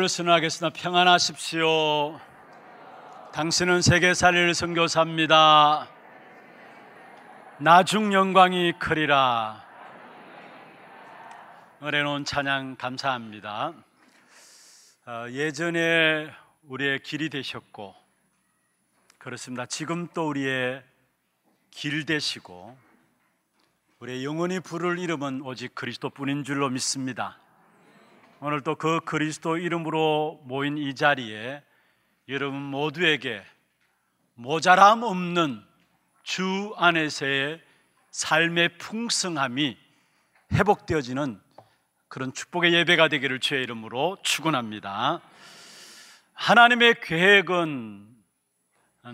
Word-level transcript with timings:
축복을 0.00 0.08
선하겠습니다. 0.08 0.72
평안하십시오. 0.80 2.18
당신은 3.32 3.82
세계 3.82 4.14
살릴 4.14 4.54
선교사입니다. 4.54 5.88
나중 7.58 8.12
영광이 8.12 8.74
크리라. 8.78 9.62
은혜로운 11.82 12.24
찬양 12.24 12.76
감사합니다. 12.76 13.74
어, 15.06 15.26
예전에 15.30 16.30
우리의 16.64 17.00
길이 17.02 17.28
되셨고 17.28 17.94
그렇습니다. 19.18 19.66
지금 19.66 20.08
또 20.14 20.28
우리의 20.28 20.82
길 21.70 22.06
되시고 22.06 22.76
우리의 23.98 24.24
영원히 24.24 24.60
부를 24.60 24.98
이름은 24.98 25.42
오직 25.42 25.74
그리스도뿐인 25.74 26.44
줄로 26.44 26.70
믿습니다. 26.70 27.38
오늘 28.42 28.62
또 28.62 28.74
그 28.74 29.00
그리스도 29.00 29.58
이름으로 29.58 30.40
모인 30.44 30.78
이 30.78 30.94
자리에 30.94 31.62
여러분 32.30 32.58
모두에게 32.62 33.44
모자람 34.32 35.02
없는 35.02 35.62
주 36.22 36.72
안에서의 36.78 37.60
삶의 38.12 38.78
풍성함이 38.78 39.76
회복되어지는 40.54 41.38
그런 42.08 42.32
축복의 42.32 42.72
예배가 42.72 43.08
되기를 43.08 43.40
주의 43.40 43.62
이름으로 43.62 44.16
축원합니다. 44.22 45.20
하나님의 46.32 47.02
계획은 47.02 48.08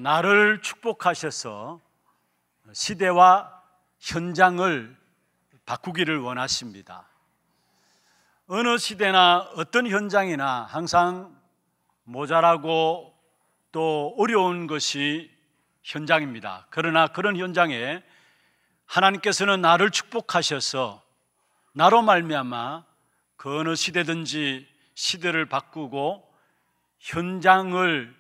나를 0.03 0.63
축복하셔서 0.63 1.81
시대와 2.73 3.61
현장을 3.99 4.97
바꾸기를 5.67 6.21
원하십니다. 6.21 7.09
어느 8.49 8.79
시대나 8.79 9.51
어떤 9.57 9.89
현장이나 9.89 10.69
항상 10.71 11.37
모자라고 12.05 13.13
또 13.73 14.15
어려운 14.19 14.69
것이 14.69 15.29
현장입니다. 15.83 16.69
그러나 16.71 17.09
그런 17.09 17.37
현장에 17.37 18.05
하나님께서는 18.85 19.61
나를 19.61 19.91
축복하셔서 19.91 21.03
나로 21.73 22.03
말미암아 22.03 22.85
그 23.37 23.59
어느 23.59 23.75
시대든지 23.75 24.69
시대를 24.95 25.47
바꾸고 25.47 26.33
현장을 27.01 28.15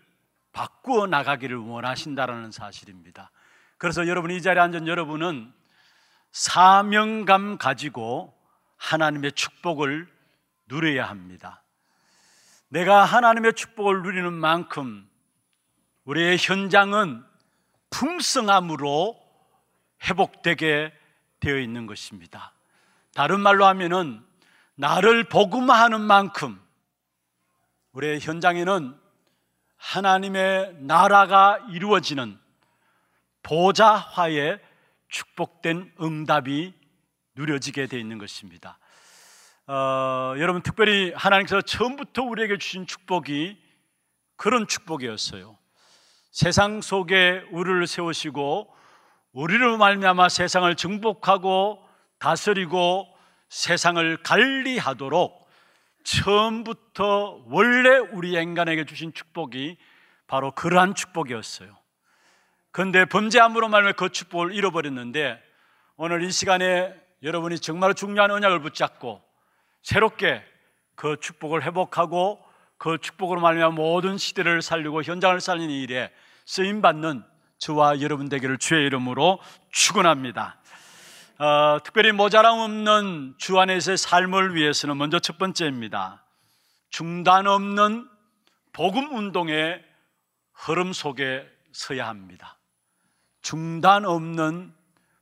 바꾸어 0.52 1.06
나가기를 1.06 1.56
원하신다라는 1.56 2.50
사실입니다. 2.50 3.30
그래서 3.78 4.08
여러분 4.08 4.32
이 4.32 4.42
자리에 4.42 4.60
앉은 4.60 4.88
여러분은 4.88 5.52
사명감 6.32 7.58
가지고 7.58 8.36
하나님의 8.76 9.32
축복을 9.32 10.15
누려야 10.66 11.08
합니다. 11.08 11.62
내가 12.68 13.04
하나님의 13.04 13.54
축복을 13.54 14.02
누리는 14.02 14.32
만큼 14.32 15.08
우리의 16.04 16.36
현장은 16.38 17.24
풍성함으로 17.90 19.16
회복되게 20.04 20.92
되어 21.40 21.58
있는 21.58 21.86
것입니다. 21.86 22.52
다른 23.14 23.40
말로 23.40 23.66
하면은 23.66 24.22
나를 24.74 25.24
복음화하는 25.24 26.00
만큼 26.00 26.60
우리의 27.92 28.20
현장에는 28.20 28.94
하나님의 29.76 30.76
나라가 30.80 31.58
이루어지는 31.70 32.38
보좌화의 33.42 34.60
축복된 35.08 35.94
응답이 36.00 36.74
누려지게 37.36 37.86
되어 37.86 37.98
있는 37.98 38.18
것입니다. 38.18 38.78
어, 39.68 40.34
여러분 40.38 40.62
특별히 40.62 41.12
하나님께서 41.16 41.60
처음부터 41.60 42.22
우리에게 42.22 42.56
주신 42.56 42.86
축복이 42.86 43.58
그런 44.36 44.68
축복이었어요. 44.68 45.58
세상 46.30 46.80
속에 46.80 47.44
우리를 47.50 47.86
세우시고 47.88 48.72
우리를 49.32 49.76
말미암아 49.76 50.28
세상을 50.28 50.72
정복하고 50.76 51.82
다스리고 52.20 53.08
세상을 53.48 54.22
관리하도록 54.22 55.48
처음부터 56.04 57.42
원래 57.46 57.98
우리 57.98 58.40
인간에게 58.40 58.84
주신 58.84 59.12
축복이 59.12 59.78
바로 60.28 60.52
그러한 60.52 60.94
축복이었어요. 60.94 61.76
그런데 62.70 63.04
범죄함으로 63.04 63.68
말하면 63.68 63.94
그 63.94 64.10
축복을 64.10 64.54
잃어버렸는데 64.54 65.42
오늘 65.96 66.22
이 66.22 66.30
시간에 66.30 66.94
여러분이 67.24 67.58
정말 67.58 67.94
중요한 67.94 68.30
언약을 68.30 68.60
붙잡고 68.60 69.25
새롭게 69.86 70.42
그 70.96 71.16
축복을 71.20 71.62
회복하고 71.62 72.44
그 72.76 72.98
축복으로 72.98 73.40
말하면 73.40 73.76
모든 73.76 74.18
시대를 74.18 74.60
살리고 74.60 75.04
현장을 75.04 75.40
살리는 75.40 75.72
일에 75.72 76.12
쓰임 76.44 76.82
받는 76.82 77.22
저와 77.58 78.00
여러분 78.00 78.28
되기를 78.28 78.58
주의 78.58 78.84
이름으로 78.86 79.38
축원합니다. 79.70 80.60
어, 81.38 81.78
특별히 81.84 82.10
모자람 82.10 82.58
없는 82.58 83.34
주 83.38 83.60
안에서의 83.60 83.96
삶을 83.96 84.56
위해서는 84.56 84.98
먼저 84.98 85.20
첫 85.20 85.38
번째입니다. 85.38 86.24
중단 86.90 87.46
없는 87.46 88.08
복음 88.72 89.14
운동의 89.14 89.84
흐름 90.52 90.92
속에 90.92 91.48
서야 91.70 92.08
합니다. 92.08 92.58
중단 93.40 94.04
없는 94.04 94.74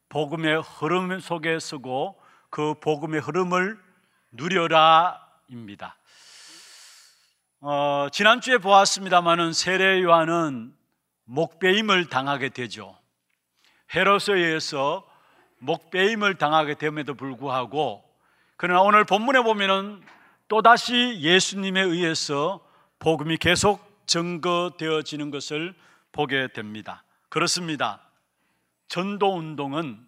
복음의 0.09 0.63
흐름 0.63 1.21
속에 1.21 1.59
서고 1.59 2.19
그 2.49 2.73
복음의 2.81 3.21
흐름을 3.21 3.85
누려라입니다. 4.35 5.97
어, 7.61 8.09
지난주에 8.13 8.59
보았습니다마는 8.59 9.53
세례 9.53 10.03
요한은 10.03 10.75
목배임을 11.25 12.09
당하게 12.11 12.51
되죠. 12.51 12.99
헤로스에 13.95 14.35
의해서 14.35 15.09
목배임을 15.59 16.35
당하게 16.35 16.75
됨에도 16.75 17.15
불구하고 17.15 18.05
그러나 18.57 18.83
오늘 18.83 19.05
본문에 19.05 19.43
보면은 19.43 20.03
또다시 20.49 21.19
예수님에 21.21 21.81
의해서 21.81 22.61
복음이 22.99 23.39
계속 23.39 24.05
증거되어지는 24.07 25.31
것을 25.31 25.75
보게 26.13 26.49
됩니다. 26.49 27.05
그렇습니다. 27.31 28.01
전도 28.89 29.37
운동은 29.37 30.06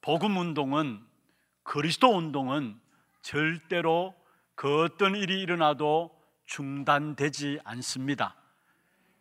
복음 0.00 0.36
운동은 0.36 1.00
그리스도 1.62 2.16
운동은 2.16 2.78
절대로 3.22 4.14
그 4.54 4.82
어떤 4.82 5.14
일이 5.14 5.40
일어나도 5.40 6.10
중단되지 6.46 7.60
않습니다. 7.64 8.34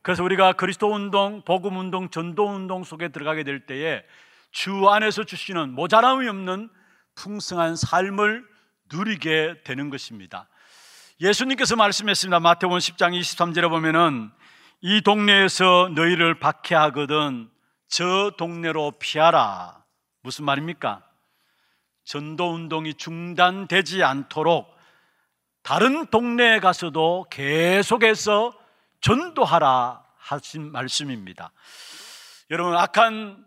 그래서 0.01 0.23
우리가 0.23 0.53
그리스도 0.53 0.93
운동, 0.93 1.41
복음 1.43 1.77
운동, 1.77 2.09
전도 2.09 2.47
운동 2.47 2.83
속에 2.83 3.09
들어가게 3.09 3.43
될 3.43 3.65
때에 3.65 4.03
주 4.51 4.89
안에서 4.89 5.23
주시는 5.23 5.73
모자람이 5.73 6.27
없는 6.27 6.69
풍성한 7.15 7.75
삶을 7.75 8.45
누리게 8.91 9.61
되는 9.63 9.89
것입니다. 9.89 10.47
예수님께서 11.19 11.75
말씀했습니다. 11.75 12.39
마태복음 12.39 12.77
10장 12.77 13.19
23절에 13.19 13.69
보면은 13.69 14.31
이 14.81 15.01
동네에서 15.01 15.91
너희를 15.95 16.39
박해하거든 16.39 17.49
저 17.87 18.31
동네로 18.37 18.93
피하라. 18.99 19.83
무슨 20.21 20.45
말입니까? 20.45 21.06
전도 22.07 22.53
운동이 22.53 22.93
중단되지 22.93 24.01
않도록 24.01 24.73
다른 25.61 26.05
동네에 26.05 26.61
가서도 26.61 27.25
계속해서 27.29 28.57
전도하라 29.01 30.05
하신 30.15 30.71
말씀입니다. 30.71 31.51
여러분 32.49 32.77
악한 32.77 33.45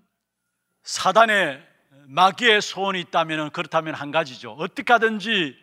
사단의 0.83 1.67
마귀의 2.09 2.61
소원이 2.61 3.01
있다면 3.01 3.51
그렇다면 3.53 3.95
한 3.95 4.11
가지죠. 4.11 4.53
어떻게 4.59 4.93
하든지 4.93 5.57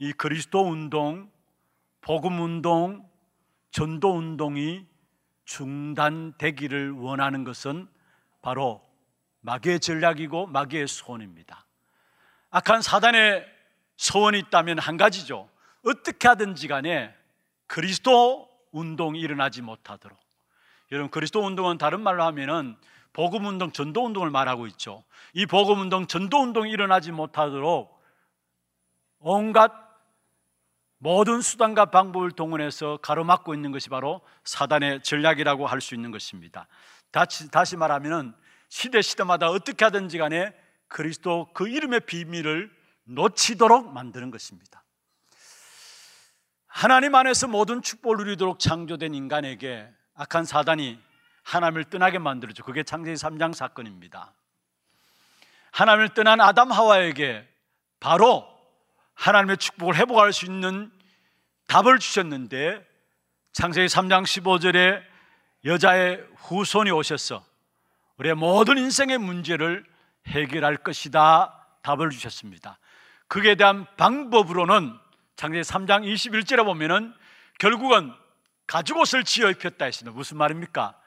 이 0.00 0.12
그리스도 0.12 0.68
운동, 0.68 1.30
복음 2.02 2.42
운동, 2.42 3.08
전도 3.70 4.18
운동이 4.18 4.84
중단되기를 5.46 6.90
원하는 6.90 7.42
것은 7.42 7.88
바로 8.42 8.82
마귀의 9.40 9.80
전략이고 9.80 10.48
마귀의 10.48 10.88
소원입니다. 10.88 11.63
악한 12.54 12.82
사단의 12.82 13.44
소원이 13.96 14.38
있다면 14.38 14.78
한 14.78 14.96
가지죠. 14.96 15.50
어떻게 15.84 16.28
하든지 16.28 16.68
간에 16.68 17.12
그리스도 17.66 18.48
운동이 18.70 19.18
일어나지 19.18 19.60
못하도록. 19.60 20.16
여러분 20.92 21.10
그리스도 21.10 21.44
운동은 21.44 21.78
다른 21.78 22.00
말로 22.00 22.22
하면은 22.22 22.76
복음 23.12 23.46
운동, 23.46 23.72
전도 23.72 24.04
운동을 24.04 24.30
말하고 24.30 24.68
있죠. 24.68 25.02
이 25.32 25.46
복음 25.46 25.80
운동, 25.80 26.06
전도 26.06 26.42
운동이 26.42 26.70
일어나지 26.70 27.10
못하도록 27.10 28.00
온갖 29.18 29.72
모든 30.98 31.40
수단과 31.40 31.86
방법을 31.86 32.30
동원해서 32.30 32.98
가로막고 32.98 33.52
있는 33.52 33.72
것이 33.72 33.88
바로 33.88 34.20
사단의 34.44 35.02
전략이라고 35.02 35.66
할 35.66 35.80
수 35.80 35.96
있는 35.96 36.12
것입니다. 36.12 36.68
다시, 37.10 37.50
다시 37.50 37.76
말하면 37.76 38.36
시대 38.68 39.02
시대마다 39.02 39.48
어떻게 39.50 39.84
하든지 39.84 40.18
간에 40.18 40.54
그리스도 40.88 41.50
그 41.54 41.68
이름의 41.68 42.00
비밀을 42.00 42.70
놓치도록 43.04 43.92
만드는 43.92 44.30
것입니다. 44.30 44.84
하나님 46.66 47.14
안에서 47.14 47.46
모든 47.46 47.82
축복을 47.82 48.16
누리도록 48.18 48.58
창조된 48.58 49.14
인간에게 49.14 49.88
악한 50.14 50.44
사단이 50.44 50.98
하나님을 51.44 51.84
떠나게 51.84 52.18
만들었죠. 52.18 52.64
그게 52.64 52.82
창세기 52.82 53.16
3장 53.16 53.54
사건입니다. 53.54 54.32
하나님을 55.72 56.14
떠난 56.14 56.40
아담 56.40 56.72
하와에게 56.72 57.46
바로 58.00 58.48
하나님의 59.14 59.58
축복을 59.58 59.96
회복할 59.96 60.32
수 60.32 60.46
있는 60.46 60.90
답을 61.66 61.98
주셨는데 61.98 62.84
창세기 63.52 63.86
3장 63.86 64.24
15절에 64.24 65.02
여자의 65.64 66.26
후손이 66.36 66.90
오셔서 66.90 67.44
우리의 68.18 68.34
모든 68.34 68.78
인생의 68.78 69.18
문제를 69.18 69.84
해결할 70.26 70.78
것이다 70.78 71.66
답을 71.82 72.10
주셨습니다. 72.10 72.78
그에 73.28 73.54
대한 73.54 73.86
방법으로는 73.96 74.98
창세기 75.36 75.62
3장 75.62 76.04
21절에 76.04 76.64
보면은 76.64 77.14
결국은 77.58 78.12
가죽옷을 78.66 79.24
지어 79.24 79.50
입혔다 79.50 79.84
했습니다. 79.84 80.16
무슨 80.16 80.38
말입니까? 80.38 80.98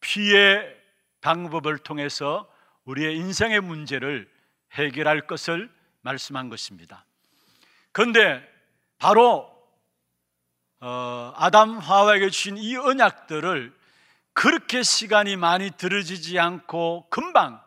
피의 0.00 0.76
방법을 1.20 1.78
통해서 1.78 2.48
우리의 2.84 3.16
인생의 3.16 3.60
문제를 3.60 4.30
해결할 4.72 5.26
것을 5.26 5.70
말씀한 6.00 6.48
것입니다. 6.48 7.04
그런데 7.92 8.42
바로 8.98 9.50
어, 10.80 11.32
아담 11.36 11.78
하와에게 11.78 12.30
주신 12.30 12.56
이 12.56 12.76
언약들을 12.76 13.72
그렇게 14.32 14.82
시간이 14.82 15.36
많이 15.36 15.70
들어지지 15.70 16.40
않고 16.40 17.06
금방 17.08 17.61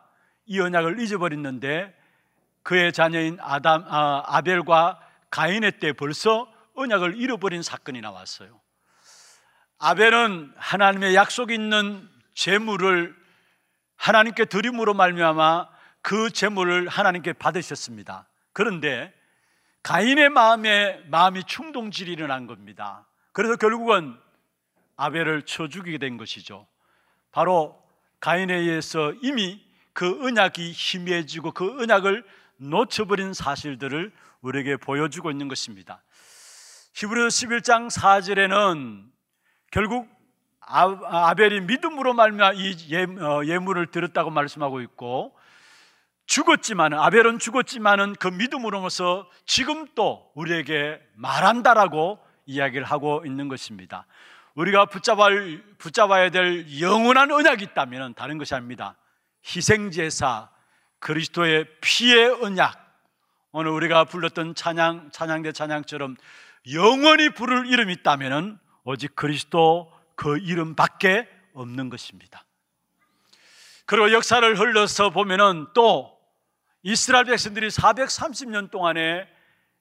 이 0.46 0.60
언약을 0.60 1.00
잊어버렸는데 1.00 1.94
그의 2.62 2.92
자녀인 2.92 3.38
아담 3.40 3.84
아, 3.86 4.22
아벨과 4.26 5.00
가인의 5.30 5.78
때 5.78 5.92
벌써 5.92 6.50
언약을 6.74 7.16
잃어버린 7.16 7.62
사건이 7.62 8.00
나왔어요. 8.00 8.60
아벨은 9.78 10.52
하나님의 10.56 11.14
약속 11.14 11.50
있는 11.50 12.08
재물을 12.34 13.14
하나님께 13.96 14.46
드림으로 14.46 14.94
말미암아 14.94 15.68
그 16.02 16.30
제물을 16.30 16.88
하나님께 16.88 17.34
받으셨습니다. 17.34 18.28
그런데 18.52 19.12
가인의 19.82 20.30
마음에 20.30 21.02
마음이 21.06 21.44
충동질이 21.44 22.12
일어난 22.12 22.46
겁니다. 22.46 23.06
그래서 23.32 23.56
결국은 23.56 24.18
아벨을 24.96 25.42
쳐 25.42 25.68
죽이게 25.68 25.98
된 25.98 26.16
것이죠. 26.16 26.66
바로 27.32 27.82
가인에 28.20 28.54
의해서 28.54 29.12
이미 29.22 29.65
그 29.96 30.26
언약이 30.26 30.72
희미해지고 30.72 31.52
그 31.52 31.80
언약을 31.80 32.22
놓쳐버린 32.58 33.32
사실들을 33.32 34.12
우리에게 34.42 34.76
보여주고 34.76 35.30
있는 35.30 35.48
것입니다. 35.48 36.02
히브리서 36.92 37.28
11장 37.28 37.90
4절에는 37.90 39.06
결국 39.70 40.06
아, 40.60 40.98
아벨이 41.30 41.62
믿음으로 41.62 42.12
말미암아 42.12 42.52
이 42.56 42.94
어, 43.22 43.42
예물을 43.46 43.86
드렸다고 43.86 44.28
말씀하고 44.28 44.82
있고 44.82 45.34
죽었지만 46.26 46.92
아벨은 46.92 47.38
죽었지만은 47.38 48.16
그 48.16 48.28
믿음으로서 48.28 49.30
지금 49.46 49.86
또 49.94 50.30
우리에게 50.34 51.00
말한다라고 51.14 52.18
이야기를 52.44 52.84
하고 52.84 53.22
있는 53.24 53.48
것입니다. 53.48 54.06
우리가 54.56 54.84
붙잡아, 54.86 55.28
붙잡아야 55.78 56.28
될 56.30 56.66
영원한 56.82 57.30
언약이 57.30 57.64
있다면 57.64 58.12
다른 58.12 58.36
것이 58.36 58.54
아닙니다. 58.54 58.94
희생제사, 59.46 60.50
그리스도의 60.98 61.66
피의 61.80 62.28
언약. 62.42 62.84
오늘 63.52 63.70
우리가 63.70 64.04
불렀던 64.04 64.54
찬양, 64.54 65.10
찬양대 65.12 65.52
찬양처럼 65.52 66.16
영원히 66.72 67.30
부를 67.30 67.66
이름이 67.66 67.92
있다면 67.94 68.58
오직 68.84 69.14
그리스도 69.14 69.92
그 70.16 70.38
이름밖에 70.38 71.28
없는 71.54 71.88
것입니다. 71.88 72.44
그리고 73.86 74.12
역사를 74.12 74.58
흘러서 74.58 75.10
보면은 75.10 75.68
또 75.74 76.18
이스라엘 76.82 77.24
백성들이 77.26 77.68
430년 77.68 78.70
동안에 78.70 79.28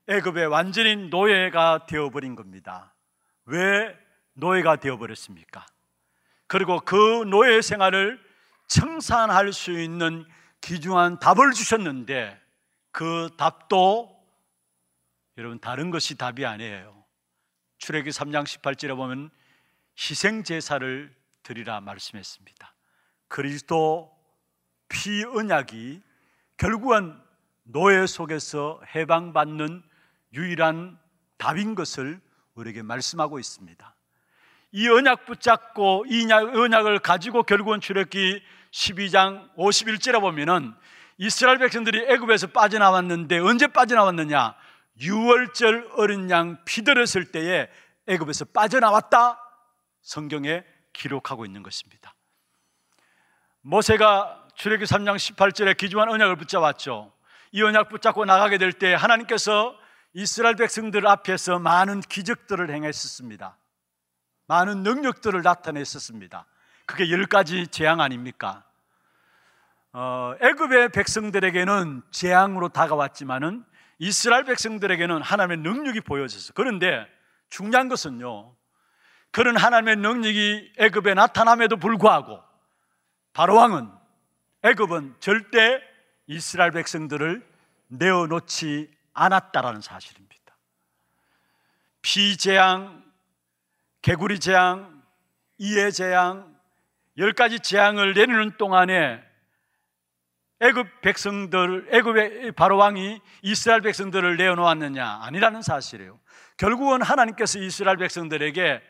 애굽의 0.07 0.47
완전히 0.47 0.95
노예가 0.95 1.87
되어버린 1.87 2.35
겁니다. 2.35 2.93
왜 3.45 3.97
노예가 4.33 4.75
되어버렸습니까? 4.77 5.65
그리고 6.47 6.79
그 6.79 7.23
노예 7.27 7.61
생활을 7.61 8.24
청산할 8.67 9.53
수 9.53 9.71
있는 9.71 10.25
귀중한 10.61 11.19
답을 11.19 11.53
주셨는데 11.53 12.39
그 12.91 13.29
답도 13.37 14.15
여러분 15.37 15.59
다른 15.59 15.91
것이 15.91 16.15
답이 16.15 16.45
아니에요. 16.45 17.03
출애기 17.77 18.09
3장 18.09 18.45
18절에 18.45 18.95
보면 18.95 19.29
희생 19.97 20.43
제사를 20.43 21.13
드리라 21.43 21.81
말씀했습니다. 21.81 22.73
그리스도 23.27 24.15
피 24.87 25.23
언약이 25.23 26.01
결국은 26.57 27.19
노예 27.63 28.05
속에서 28.07 28.81
해방받는 28.95 29.83
유일한 30.33 30.99
답인 31.37 31.75
것을 31.75 32.21
우리에게 32.53 32.81
말씀하고 32.81 33.39
있습니다. 33.39 33.94
이 34.77 34.89
언약 34.89 35.25
붙잡고 35.25 36.03
이 36.09 36.29
언약을 36.29 36.99
가지고 36.99 37.43
결국은 37.43 37.79
출애기 37.79 38.43
12장 38.71 39.49
51절에 39.55 40.19
보면은 40.19 40.75
이스라엘 41.17 41.59
백성들이 41.59 42.07
애굽에서 42.09 42.47
빠져나왔는데 42.47 43.39
언제 43.39 43.67
빠져나왔느냐? 43.67 44.53
6월절 44.99 45.91
어린 45.95 46.29
양 46.29 46.57
피들었을 46.65 47.31
때에 47.31 47.69
애굽에서 48.07 48.45
빠져나왔다. 48.53 49.39
성경에 50.01 50.65
기록하고 50.91 51.45
있는 51.45 51.63
것입니다. 51.63 52.13
모세가 53.61 54.47
출애기 54.55 54.83
3장 54.83 55.15
18절에 55.15 55.77
기중한 55.77 56.09
언약을 56.09 56.35
붙잡았죠. 56.35 57.13
이 57.53 57.63
언약 57.63 57.87
붙잡고 57.87 58.25
나가게 58.25 58.57
될 58.57 58.73
때 58.73 58.93
하나님께서 58.93 59.73
이스라엘 60.13 60.55
백성들 60.57 61.07
앞에서 61.07 61.59
많은 61.59 62.01
기적들을 62.01 62.69
행했었습니다. 62.69 63.57
많은 64.47 64.83
능력들을 64.83 65.41
나타냈었습니다. 65.41 66.45
그게 66.85 67.09
열 67.11 67.25
가지 67.25 67.67
재앙 67.67 68.01
아닙니까? 68.01 68.63
어, 69.93 70.35
애굽의 70.41 70.89
백성들에게는 70.89 72.03
재앙으로 72.11 72.69
다가왔지만은 72.69 73.63
이스라엘 73.97 74.43
백성들에게는 74.43 75.21
하나님의 75.21 75.57
능력이 75.57 76.01
보여졌어요. 76.01 76.51
그런데 76.53 77.07
중요한 77.49 77.87
것은요. 77.87 78.53
그런 79.31 79.57
하나님의 79.57 79.95
능력이 79.97 80.73
애굽에 80.77 81.13
나타남에도 81.13 81.77
불구하고 81.77 82.43
바로 83.33 83.55
왕은 83.55 83.89
애굽은 84.63 85.15
절대 85.19 85.81
이스라엘 86.27 86.71
백성들을 86.71 87.45
내어놓지 87.87 88.91
않았다라는 89.13 89.81
사실입니다. 89.81 90.35
피재앙, 92.01 93.04
개구리 94.05 94.39
재앙, 94.39 95.01
이해 95.57 95.89
재앙, 95.89 96.55
열 97.17 97.33
가지 97.33 97.59
재앙을 97.59 98.13
내리는 98.13 98.55
동안에 98.55 99.19
애굽 100.59 101.01
백성들, 101.01 101.87
애굽의 101.89 102.51
바로 102.51 102.77
왕이 102.77 103.19
이스라엘 103.41 103.81
백성들을 103.81 104.37
내어놓았느냐? 104.37 105.21
아니라는 105.23 105.63
사실이에요. 105.63 106.19
결국은 106.55 107.01
하나님께서 107.01 107.57
이스라엘 107.57 107.97
백성들에게 107.97 108.83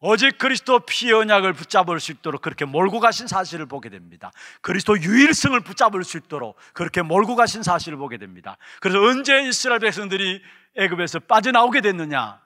오직 0.00 0.36
그리스도 0.36 0.80
피의 0.80 1.14
언약을 1.14 1.54
붙잡을 1.54 1.98
수 1.98 2.12
있도록 2.12 2.42
그렇게 2.42 2.66
몰고 2.66 3.00
가신 3.00 3.26
사실을 3.26 3.64
보게 3.64 3.88
됩니다. 3.88 4.30
그리스도 4.60 5.00
유일성을 5.00 5.58
붙잡을 5.60 6.04
수 6.04 6.18
있도록 6.18 6.58
그렇게 6.74 7.00
몰고 7.00 7.34
가신 7.34 7.62
사실을 7.62 7.96
보게 7.96 8.18
됩니다. 8.18 8.58
그래서 8.82 9.00
언제 9.00 9.42
이스라엘 9.44 9.80
백성들이 9.80 10.42
애굽에서 10.76 11.20
빠져나오게 11.20 11.80
됐느냐? 11.80 12.41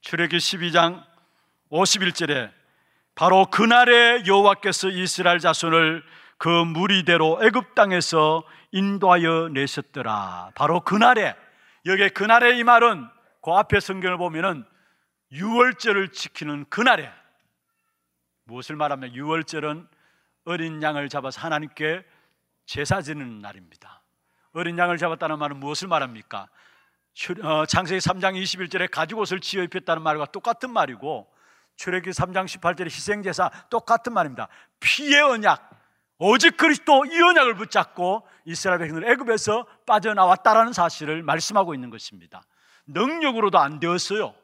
출애기 0.00 0.38
12장 0.38 1.04
51절에 1.70 2.52
바로 3.14 3.46
그날에 3.46 4.24
여호와께서 4.26 4.88
이스라엘 4.88 5.38
자손을 5.38 6.02
그 6.38 6.48
무리대로 6.48 7.38
애굽 7.42 7.74
땅에서 7.74 8.42
인도하여 8.72 9.50
내셨더라. 9.52 10.52
바로 10.54 10.80
그날에 10.80 11.36
여기에 11.84 12.10
그날에 12.10 12.58
이 12.58 12.64
말은 12.64 13.06
그 13.42 13.50
앞에 13.50 13.78
성경을 13.80 14.16
보면은 14.16 14.64
유월절을 15.32 16.12
지키는 16.12 16.64
그날에 16.70 17.10
무엇을 18.44 18.76
말하면 18.76 19.14
유월절은 19.14 19.86
어린 20.46 20.82
양을 20.82 21.08
잡아서 21.08 21.40
하나님께 21.42 22.04
제사 22.64 23.02
지는 23.02 23.40
날입니다. 23.40 24.02
어린 24.52 24.78
양을 24.78 24.98
잡았다는 24.98 25.38
말은 25.38 25.58
무엇을 25.58 25.88
말합니까? 25.88 26.48
어, 27.42 27.66
창세기 27.66 27.98
3장 27.98 28.40
21절에 28.40 28.90
가죽옷을 28.90 29.40
지어 29.40 29.62
입혔다는 29.62 30.02
말과 30.02 30.26
똑같은 30.26 30.72
말이고 30.72 31.30
출애기 31.76 32.10
3장 32.10 32.46
18절에 32.46 32.86
희생 32.86 33.22
제사 33.22 33.50
똑같은 33.70 34.12
말입니다. 34.12 34.48
피의 34.80 35.20
언약 35.20 35.70
오직 36.18 36.56
그리스도 36.56 37.04
이 37.06 37.20
언약을 37.20 37.54
붙잡고 37.54 38.26
이스라엘 38.44 38.78
백성들 38.80 39.10
애굽에서 39.10 39.66
빠져나왔다라는 39.86 40.72
사실을 40.72 41.22
말씀하고 41.22 41.74
있는 41.74 41.90
것입니다. 41.90 42.42
능력으로도 42.86 43.58
안 43.58 43.80
되었어요. 43.80 44.34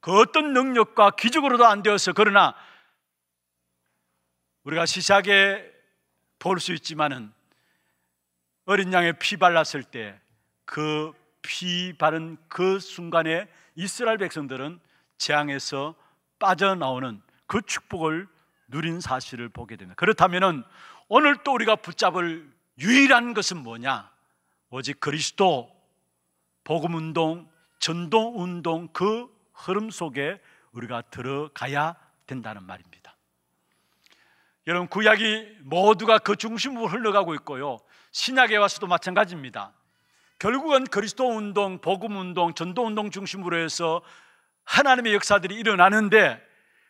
그 0.00 0.18
어떤 0.18 0.52
능력과 0.52 1.12
기적으로도 1.12 1.64
안 1.64 1.82
되었어. 1.82 2.12
그러나 2.12 2.54
우리가 4.64 4.86
시작에 4.86 5.72
볼 6.38 6.58
수 6.58 6.72
있지만은 6.72 7.32
어린 8.66 8.92
양의 8.92 9.18
피 9.18 9.36
발랐을 9.36 9.84
때 9.84 10.24
그 10.64 11.12
피 11.44 11.92
바른 11.92 12.36
그 12.48 12.80
순간에 12.80 13.46
이스라엘 13.74 14.18
백성들은 14.18 14.80
재앙에서 15.18 15.94
빠져나오는 16.38 17.20
그 17.46 17.62
축복을 17.62 18.26
누린 18.68 19.00
사실을 19.00 19.48
보게 19.48 19.76
됩니다. 19.76 19.94
그렇다면은 19.96 20.64
오늘 21.08 21.36
또 21.44 21.52
우리가 21.52 21.76
붙잡을 21.76 22.50
유일한 22.78 23.34
것은 23.34 23.58
뭐냐? 23.58 24.10
오직 24.70 24.98
그리스도 24.98 25.70
복음 26.64 26.94
운동, 26.94 27.48
전도 27.78 28.40
운동 28.40 28.88
그 28.88 29.28
흐름 29.52 29.90
속에 29.90 30.40
우리가 30.72 31.02
들어가야 31.02 31.94
된다는 32.26 32.64
말입니다. 32.64 33.14
여러분 34.66 34.88
구약이 34.88 35.58
모두가 35.60 36.18
그 36.18 36.36
중심으로 36.36 36.86
흘러가고 36.86 37.34
있고요. 37.34 37.78
신약에 38.12 38.56
와서도 38.56 38.86
마찬가지입니다. 38.86 39.74
결국은 40.44 40.84
그리스도 40.84 41.26
운동, 41.26 41.78
복음 41.78 42.18
운동, 42.18 42.52
전도 42.52 42.84
운동 42.84 43.10
중심으로 43.10 43.56
해서 43.56 44.02
하나님의 44.64 45.14
역사들이 45.14 45.54
일어나는데 45.54 46.38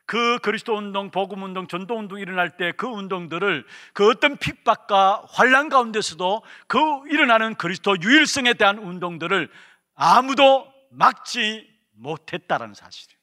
그 0.07 0.41
그리스도 0.41 0.77
운동, 0.77 1.13
복음 1.13 1.45
운동, 1.45 1.69
전도 1.69 1.97
운동 1.97 2.19
일어날 2.19 2.57
때 2.57 2.73
그 2.73 2.89
운동들을 2.89 3.65
그 3.93 4.11
어떤 4.11 4.39
핍박과 4.39 5.27
환란 5.29 5.69
가운데서도 5.69 6.43
그 6.67 6.79
일어나는 7.09 7.55
그리스도 7.55 7.97
유일성에 8.03 8.55
대한 8.55 8.79
운동들을 8.79 9.49
아무도 9.95 10.67
막지 10.91 11.73
못했다라는 11.93 12.75
사실이에요. 12.75 13.21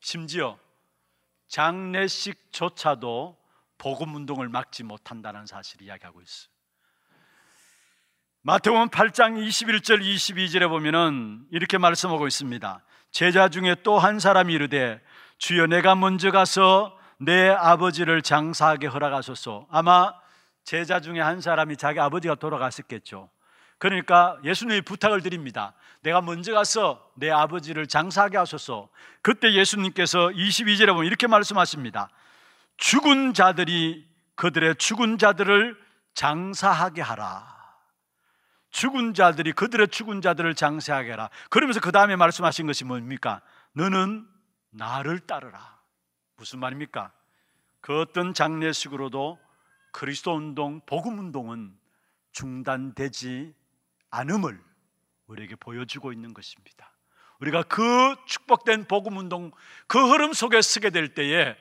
심지어 0.00 0.58
장례식조차도 1.48 3.38
복음 3.78 4.14
운동을 4.14 4.50
막지 4.50 4.82
못한다는 4.82 5.46
사실을 5.46 5.86
이야기하고 5.86 6.20
있어요. 6.20 6.51
마태복음 8.44 8.88
8장 8.88 9.38
21절 9.46 10.02
22절에 10.02 10.68
보면은 10.68 11.44
이렇게 11.52 11.78
말씀하고 11.78 12.26
있습니다. 12.26 12.82
제자 13.12 13.48
중에 13.48 13.76
또 13.84 14.00
한 14.00 14.18
사람이 14.18 14.52
이르되 14.52 15.00
주여 15.38 15.66
내가 15.68 15.94
먼저 15.94 16.32
가서 16.32 16.98
내 17.18 17.48
아버지를 17.50 18.20
장사하게 18.20 18.88
허락하소서. 18.88 19.68
아마 19.70 20.12
제자 20.64 20.98
중에 20.98 21.20
한 21.20 21.40
사람이 21.40 21.76
자기 21.76 22.00
아버지가 22.00 22.34
돌아갔었겠죠. 22.34 23.30
그러니까 23.78 24.36
예수님이 24.42 24.80
부탁을 24.80 25.22
드립니다. 25.22 25.74
내가 26.00 26.20
먼저 26.20 26.52
가서 26.52 27.00
내 27.14 27.30
아버지를 27.30 27.86
장사하게 27.86 28.38
하소서. 28.38 28.88
그때 29.22 29.52
예수님께서 29.52 30.30
22절에 30.30 30.88
보면 30.88 31.06
이렇게 31.06 31.28
말씀하십니다. 31.28 32.08
죽은 32.76 33.34
자들이 33.34 34.04
그들의 34.34 34.74
죽은 34.76 35.18
자들을 35.18 35.76
장사하게 36.14 37.02
하라. 37.02 37.61
죽은 38.72 39.14
자들이 39.14 39.52
그들의 39.52 39.88
죽은 39.88 40.22
자들을 40.22 40.54
장사하게 40.54 41.10
하라. 41.10 41.30
그러면서 41.50 41.80
그 41.80 41.92
다음에 41.92 42.16
말씀하신 42.16 42.66
것이 42.66 42.84
뭡니까? 42.84 43.42
너는 43.74 44.26
나를 44.70 45.20
따르라. 45.20 45.80
무슨 46.36 46.58
말입니까? 46.58 47.12
그 47.80 48.00
어떤 48.00 48.34
장례식으로도 48.34 49.38
그리스도 49.92 50.34
운동, 50.34 50.80
복음 50.86 51.18
운동은 51.18 51.76
중단되지 52.32 53.54
않음을 54.10 54.58
우리에게 55.26 55.56
보여주고 55.56 56.12
있는 56.12 56.32
것입니다. 56.32 56.92
우리가 57.40 57.64
그 57.64 58.14
축복된 58.26 58.86
복음 58.86 59.18
운동 59.18 59.50
그 59.86 59.98
흐름 60.10 60.32
속에 60.32 60.62
서게 60.62 60.90
될 60.90 61.12
때에 61.12 61.56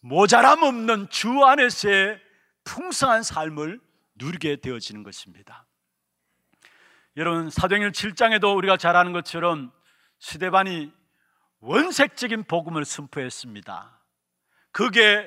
모자람 0.00 0.62
없는 0.62 1.08
주 1.10 1.44
안에서의 1.44 2.20
풍성한 2.64 3.22
삶을 3.22 3.80
누리게 4.16 4.56
되어지는 4.56 5.02
것입니다. 5.02 5.66
여러분 7.16 7.48
사도행전 7.48 7.92
7장에도 7.92 8.54
우리가 8.58 8.76
잘 8.76 8.94
아는 8.94 9.12
것처럼 9.12 9.72
시대반이 10.18 10.92
원색적인 11.60 12.44
복음을 12.44 12.84
선포했습니다. 12.84 13.98
그게 14.70 15.26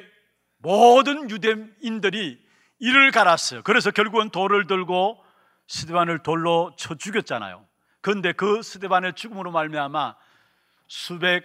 모든 0.57 1.31
유대인들이 1.31 2.39
이를 2.77 3.11
갈았어요. 3.11 3.63
그래서 3.63 3.89
결국은 3.89 4.29
돌을 4.29 4.67
들고 4.67 5.23
스데반을 5.67 6.21
돌로 6.21 6.75
쳐 6.77 6.93
죽였잖아요. 6.93 7.65
그런데 8.01 8.33
그 8.33 8.61
스데반의 8.61 9.13
죽음으로 9.15 9.51
말미암아 9.51 10.15
수백 10.87 11.43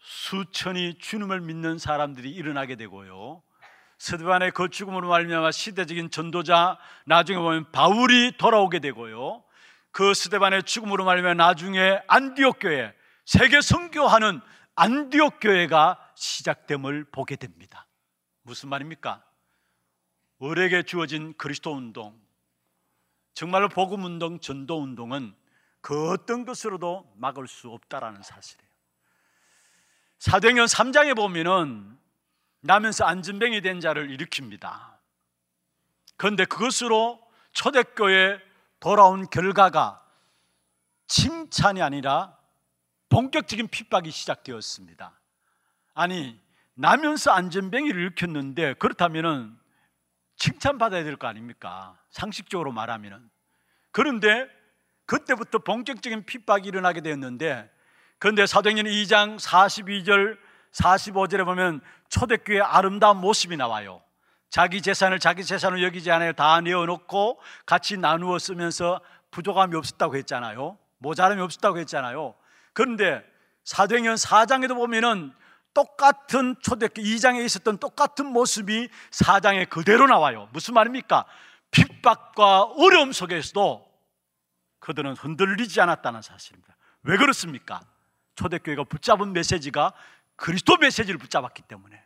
수천이 0.00 0.98
주님을 0.98 1.42
믿는 1.42 1.78
사람들이 1.78 2.28
일어나게 2.28 2.74
되고요. 2.74 3.40
스데반의 3.98 4.50
그 4.50 4.68
죽음으로 4.68 5.08
말미암아 5.08 5.52
시대적인 5.52 6.10
전도자 6.10 6.76
나중에 7.06 7.38
보면 7.38 7.70
바울이 7.70 8.32
돌아오게 8.36 8.80
되고요. 8.80 9.44
그 9.92 10.14
스데반의 10.14 10.62
죽음으로 10.62 11.04
말미암아 11.04 11.34
나중에 11.34 12.00
안디옥 12.06 12.58
교회 12.60 12.94
세계 13.24 13.60
선교하는 13.60 14.40
안디옥 14.76 15.40
교회가 15.40 16.12
시작됨을 16.14 17.04
보게 17.04 17.36
됩니다. 17.36 17.86
무슨 18.42 18.68
말입니까? 18.68 19.24
을에게 20.42 20.82
주어진 20.84 21.34
그리스도 21.36 21.74
운동, 21.74 22.18
정말로 23.34 23.68
복음 23.68 24.04
운동, 24.04 24.40
전도 24.40 24.82
운동은 24.82 25.34
그 25.80 26.10
어떤 26.10 26.44
것으로도 26.44 27.12
막을 27.16 27.46
수 27.46 27.70
없다라는 27.70 28.22
사실이에요. 28.22 28.70
사도행전 30.18 30.66
3장에 30.66 31.16
보면은 31.16 31.98
나면서 32.60 33.04
안전뱅이 33.04 33.62
된 33.62 33.80
자를 33.80 34.08
일으킵니다. 34.08 34.98
그런데 36.16 36.44
그것으로 36.44 37.20
초대교회 37.52 38.49
돌아온 38.80 39.28
결과가 39.28 40.02
칭찬이 41.06 41.82
아니라 41.82 42.36
본격적인 43.08 43.68
핍박이 43.68 44.10
시작되었습니다. 44.10 45.12
아니 45.94 46.40
나면서 46.74 47.32
안전뱅이를 47.32 48.00
일으켰는데 48.00 48.74
그렇다면은 48.74 49.58
칭찬받아야 50.36 51.04
될 51.04 51.16
거 51.16 51.26
아닙니까? 51.26 51.98
상식적으로 52.10 52.72
말하면은 52.72 53.28
그런데 53.92 54.48
그때부터 55.04 55.58
본격적인 55.58 56.24
핍박이 56.24 56.68
일어나게 56.68 57.00
되었는데 57.02 57.70
그런데 58.18 58.46
사도행전 58.46 58.86
2장 58.86 59.38
42절 59.38 60.38
45절에 60.72 61.44
보면 61.44 61.80
초대교회 62.08 62.60
아름다운 62.60 63.18
모습이 63.18 63.56
나와요. 63.56 64.02
자기 64.50 64.82
재산을 64.82 65.20
자기 65.20 65.44
재산으로 65.44 65.82
여기지 65.82 66.10
않아요. 66.10 66.32
다 66.32 66.60
내어놓고 66.60 67.40
같이 67.66 67.96
나누어 67.96 68.38
쓰면서 68.38 69.00
부족함이 69.30 69.76
없었다고 69.76 70.16
했잖아요. 70.16 70.76
모자람이 70.98 71.40
없었다고 71.40 71.78
했잖아요. 71.78 72.34
그런데 72.72 73.24
사도행전 73.64 74.16
4장에도 74.16 74.74
보면은 74.74 75.32
똑같은 75.72 76.56
초대교회 76.62 77.06
2장에 77.06 77.44
있었던 77.44 77.78
똑같은 77.78 78.26
모습이 78.26 78.88
4장에 79.12 79.68
그대로 79.68 80.06
나와요. 80.06 80.48
무슨 80.52 80.74
말입니까? 80.74 81.24
핍박과 81.70 82.62
어려움 82.62 83.12
속에서도 83.12 83.88
그들은 84.80 85.14
흔들리지 85.14 85.80
않았다는 85.80 86.22
사실입니다. 86.22 86.76
왜 87.04 87.16
그렇습니까? 87.16 87.80
초대교회가 88.34 88.84
붙잡은 88.84 89.32
메시지가 89.32 89.92
그리스도 90.34 90.76
메시지를 90.78 91.18
붙잡았기 91.18 91.62
때문에 91.62 92.02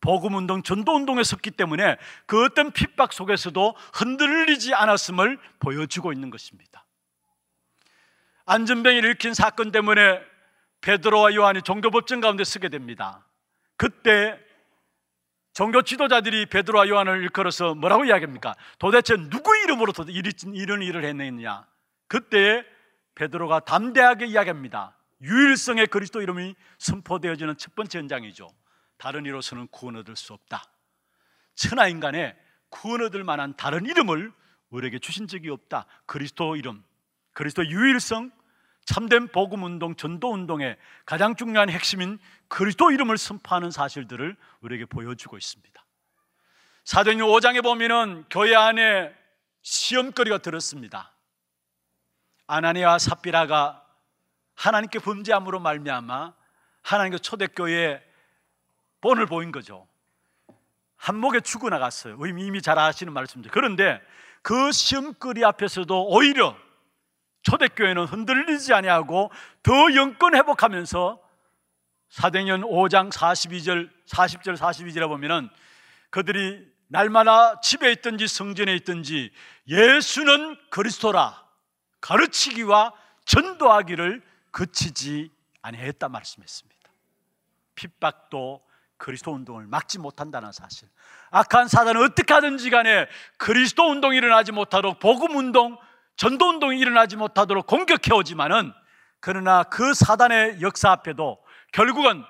복음 0.00 0.34
운동, 0.34 0.62
전도 0.62 0.94
운동에 0.94 1.22
섰기 1.22 1.50
때문에 1.52 1.96
그 2.26 2.44
어떤 2.44 2.70
핍박 2.70 3.12
속에서도 3.12 3.74
흔들리지 3.94 4.74
않았음을 4.74 5.38
보여주고 5.60 6.12
있는 6.12 6.30
것입니다. 6.30 6.84
안전뱅이를 8.46 9.10
일으킨 9.10 9.34
사건 9.34 9.72
때문에 9.72 10.20
베드로와 10.80 11.34
요한이 11.34 11.62
종교법정 11.62 12.20
가운데 12.20 12.44
서게 12.44 12.68
됩니다. 12.68 13.26
그때 13.76 14.38
종교 15.52 15.82
지도자들이 15.82 16.46
베드로와 16.46 16.88
요한을 16.88 17.22
일컬어서 17.22 17.74
뭐라고 17.74 18.04
이야기합니까? 18.04 18.54
도대체 18.78 19.16
누구 19.16 19.56
이름으로 19.56 19.92
이런 20.54 20.82
일을 20.82 21.04
했느냐? 21.04 21.66
그때 22.06 22.64
베드로가 23.16 23.60
담대하게 23.60 24.26
이야기합니다. 24.26 24.96
유일성의 25.20 25.88
그리스도 25.88 26.22
이름이 26.22 26.54
선포되어지는 26.78 27.56
첫 27.56 27.74
번째 27.74 27.98
현장이죠. 27.98 28.48
다른 28.98 29.24
이로서는 29.24 29.68
구원 29.68 29.96
얻을 29.96 30.16
수 30.16 30.32
없다. 30.32 30.64
천하 31.54 31.88
인간에 31.88 32.36
구원 32.68 33.02
얻을 33.02 33.24
만한 33.24 33.56
다른 33.56 33.86
이름을 33.86 34.32
우리에게 34.70 34.98
주신 34.98 35.26
적이 35.26 35.50
없다. 35.50 35.86
그리스도 36.06 36.56
이름, 36.56 36.84
그리스도 37.32 37.66
유일성, 37.66 38.30
참된 38.84 39.28
복음 39.28 39.64
운동, 39.64 39.94
전도 39.96 40.32
운동의 40.32 40.76
가장 41.04 41.36
중요한 41.36 41.70
핵심인 41.70 42.18
그리스도 42.48 42.90
이름을 42.90 43.18
선포하는 43.18 43.70
사실들을 43.70 44.36
우리에게 44.60 44.86
보여주고 44.86 45.36
있습니다. 45.36 45.84
사도행 46.84 47.18
5장에 47.18 47.62
보면은 47.62 48.24
교회 48.30 48.54
안에 48.54 49.14
시험거리가 49.62 50.38
들었습니다. 50.38 51.12
아나니와 52.46 52.98
삽비라가 52.98 53.84
하나님께 54.54 54.98
범죄함으로 55.00 55.60
말미암아 55.60 56.34
하나님께 56.82 57.18
초대교회에 57.18 58.07
본을 59.00 59.26
보인 59.26 59.52
거죠. 59.52 59.86
한목에 60.96 61.40
죽어 61.40 61.68
나갔어요. 61.68 62.18
이미 62.26 62.60
잘 62.60 62.78
아시는 62.78 63.12
말씀이죠. 63.12 63.50
그런데 63.52 64.00
그 64.42 64.72
시험거리 64.72 65.44
앞에서도 65.44 66.08
오히려 66.08 66.56
초대교회는 67.42 68.04
흔들리지 68.06 68.74
아니하고 68.74 69.30
더 69.62 69.72
영권 69.94 70.34
회복하면서 70.34 71.20
사도행전 72.10 72.62
5장 72.62 73.10
42절 73.12 73.90
40절 74.06 74.56
42절에 74.56 75.06
보면은 75.08 75.48
그들이 76.10 76.66
날마다 76.88 77.60
집에 77.60 77.92
있든지 77.92 78.26
성전에 78.26 78.74
있든지 78.76 79.30
예수는 79.68 80.56
그리스도라 80.70 81.46
가르치기와 82.00 82.92
전도하기를 83.26 84.22
그치지 84.50 85.30
아니했다 85.60 86.08
말씀했습니다. 86.08 86.90
핍박도 87.74 88.66
그리스도 88.98 89.32
운동을 89.32 89.66
막지 89.66 89.98
못한다는 89.98 90.52
사실. 90.52 90.88
악한 91.30 91.68
사단은 91.68 92.02
어떻게 92.02 92.34
하든지 92.34 92.68
간에 92.70 93.08
그리스도 93.38 93.84
운동이 93.84 94.16
일어나지 94.16 94.52
못하도록 94.52 94.98
복음 94.98 95.36
운동, 95.36 95.78
전도 96.16 96.48
운동이 96.48 96.78
일어나지 96.78 97.16
못하도록 97.16 97.66
공격해 97.66 98.12
오지만은 98.12 98.72
그러나 99.20 99.62
그 99.62 99.94
사단의 99.94 100.60
역사 100.60 100.90
앞에도 100.90 101.38
결국은 101.72 102.24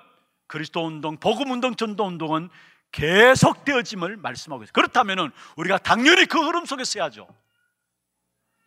그리스도 0.47 0.85
운동, 0.85 1.17
복음 1.17 1.51
운동, 1.51 1.75
전도 1.75 2.05
운동은 2.05 2.49
계속되어짐을 2.91 4.17
말씀하고 4.17 4.63
있어요. 4.63 4.73
그렇다면은 4.73 5.31
우리가 5.57 5.79
당연히 5.79 6.25
그 6.25 6.39
흐름 6.39 6.65
속에 6.65 6.83
서야죠. 6.83 7.27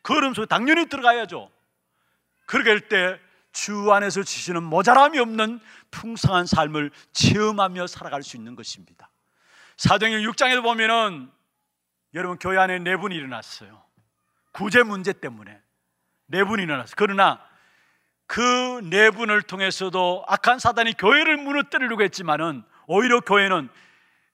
그 0.02 0.14
흐름 0.14 0.34
속에 0.34 0.46
당연히 0.46 0.86
들어가야죠. 0.86 1.50
그렇게 2.46 2.70
할 2.70 2.88
때 2.88 3.18
주 3.52 3.92
안에서 3.92 4.22
주시는 4.22 4.62
모자람이 4.62 5.18
없는 5.18 5.60
풍성한 5.90 6.46
삶을 6.46 6.90
체험하며 7.12 7.86
살아갈 7.86 8.22
수 8.22 8.36
있는 8.36 8.56
것입니다. 8.56 9.10
사도행전 9.76 10.22
6장에도 10.32 10.62
보면은 10.62 11.30
여러분 12.14 12.38
교회 12.38 12.58
안에 12.58 12.78
내분이 12.78 13.14
일어났어요. 13.14 13.82
구제 14.52 14.82
문제 14.82 15.12
때문에 15.12 15.60
내분이 16.26 16.62
일어났어요. 16.62 16.94
그러나 16.96 17.40
그 18.26 18.80
내분을 18.84 19.42
통해서도 19.42 20.24
악한 20.26 20.58
사단이 20.58 20.94
교회를 20.94 21.36
무너뜨리려고 21.36 22.02
했지만은 22.02 22.64
오히려 22.86 23.20
교회는 23.20 23.68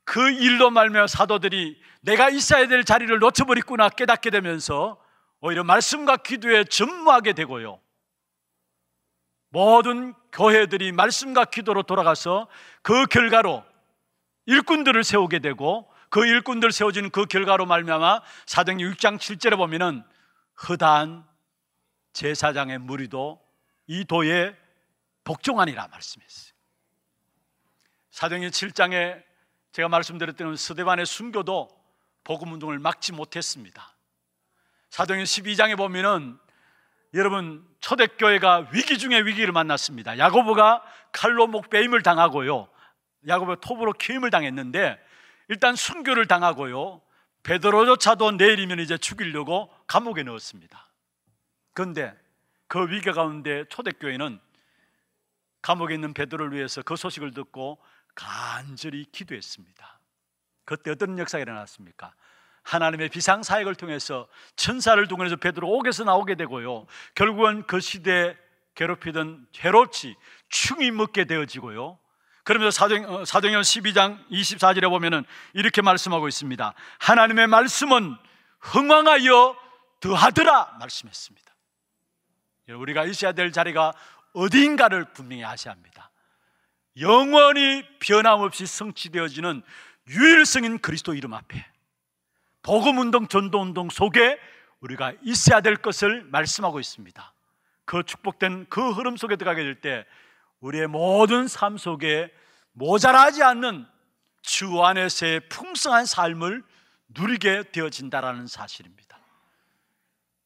그 0.04 0.30
일로 0.30 0.70
말며 0.70 1.06
사도들이 1.06 1.80
내가 2.02 2.30
있어야 2.30 2.66
될 2.68 2.84
자리를 2.84 3.18
놓쳐버렸구나 3.18 3.90
깨닫게 3.90 4.30
되면서 4.30 5.02
오히려 5.40 5.64
말씀과 5.64 6.18
기도에 6.18 6.64
전무하게 6.64 7.32
되고요. 7.32 7.80
모든 9.50 10.14
교회들이 10.32 10.92
말씀과 10.92 11.46
기도로 11.46 11.82
돌아가서 11.84 12.48
그 12.82 13.06
결과로 13.06 13.64
일꾼들을 14.46 15.02
세우게 15.04 15.40
되고 15.40 15.90
그 16.10 16.24
일꾼들 16.24 16.72
세워지는 16.72 17.10
그 17.10 17.26
결과로 17.26 17.66
말미암아 17.66 18.22
사도행전 18.46 18.92
6장 18.92 19.18
7절에 19.18 19.56
보면은 19.56 20.02
허다한 20.68 21.26
제사장의 22.12 22.78
무리도 22.78 23.40
이 23.86 24.04
도에 24.04 24.56
복종하니라 25.24 25.88
말씀했어요. 25.88 26.52
사도행전 28.10 28.50
7장에 28.50 29.22
제가 29.72 29.88
말씀드렸던 29.88 30.56
스데반의 30.56 31.06
순교도 31.06 31.68
복음 32.24 32.52
운동을 32.52 32.78
막지 32.78 33.12
못했습니다. 33.12 33.94
사도행전 34.90 35.24
12장에 35.24 35.76
보면은 35.76 36.38
여러분 37.14 37.66
초대교회가 37.80 38.68
위기 38.72 38.98
중에 38.98 39.20
위기를 39.20 39.52
만났습니다. 39.52 40.18
야고보가 40.18 40.82
칼로 41.12 41.46
목베임을 41.46 42.02
당하고요. 42.02 42.68
야고보가 43.26 43.60
톱으로 43.60 43.92
키임을 43.94 44.30
당했는데 44.30 44.98
일단 45.48 45.74
순교를 45.74 46.26
당하고요. 46.26 47.00
베드로조차도 47.42 48.32
내일이면 48.32 48.80
이제 48.80 48.98
죽이려고 48.98 49.72
감옥에 49.86 50.22
넣었습니다. 50.22 50.88
그런데 51.72 52.14
그 52.66 52.90
위기 52.90 53.10
가운데 53.10 53.64
초대교회는 53.70 54.38
감옥에 55.62 55.94
있는 55.94 56.12
베드로를 56.12 56.56
위해서 56.56 56.82
그 56.82 56.96
소식을 56.96 57.32
듣고 57.32 57.78
간절히 58.14 59.06
기도했습니다. 59.06 60.00
그때 60.64 60.90
어떤 60.90 61.18
역사가 61.18 61.40
일어났습니까? 61.40 62.12
하나님의 62.68 63.08
비상 63.08 63.42
사역을 63.42 63.76
통해서 63.76 64.28
천사를 64.54 65.06
동원해서 65.08 65.36
베드로 65.36 65.66
옥에서 65.66 66.04
나오게 66.04 66.34
되고요. 66.34 66.86
결국은 67.14 67.66
그 67.66 67.80
시대에 67.80 68.36
괴롭히던 68.74 69.46
헤롯이 69.64 70.14
충이 70.50 70.90
먹게 70.90 71.24
되어지고요. 71.24 71.98
그러면서 72.44 72.70
사도행, 72.70 73.08
어, 73.08 73.24
사도행전 73.24 73.62
12장 73.62 74.28
24절에 74.30 74.88
보면은 74.90 75.24
이렇게 75.54 75.80
말씀하고 75.80 76.28
있습니다. 76.28 76.74
하나님의 76.98 77.46
말씀은 77.46 78.16
흥왕하여 78.60 79.56
더하더라 80.00 80.76
말씀했습니다. 80.78 81.54
우리가 82.68 83.04
있어야 83.04 83.32
될 83.32 83.50
자리가 83.50 83.94
어디인가를 84.34 85.12
분명히 85.14 85.42
아셔야 85.42 85.72
합니다. 85.72 86.10
영원히 87.00 87.82
변함없이 87.98 88.66
성취되어지는 88.66 89.62
유일성인 90.08 90.78
그리스도 90.78 91.14
이름 91.14 91.32
앞에 91.32 91.64
복음 92.68 92.98
운동, 92.98 93.26
전도 93.26 93.62
운동 93.62 93.88
속에 93.88 94.38
우리가 94.80 95.14
있어야 95.22 95.62
될 95.62 95.76
것을 95.76 96.24
말씀하고 96.24 96.78
있습니다. 96.80 97.32
그 97.86 98.02
축복된 98.02 98.66
그 98.68 98.90
흐름 98.90 99.16
속에 99.16 99.36
들어가게 99.36 99.62
될 99.62 99.80
때 99.80 100.04
우리의 100.60 100.86
모든 100.86 101.48
삶 101.48 101.78
속에 101.78 102.30
모자라지 102.72 103.42
않는 103.42 103.86
주 104.42 104.84
안에서의 104.84 105.48
풍성한 105.48 106.04
삶을 106.04 106.62
누리게 107.08 107.70
되어진다라는 107.72 108.46
사실입니다. 108.46 109.18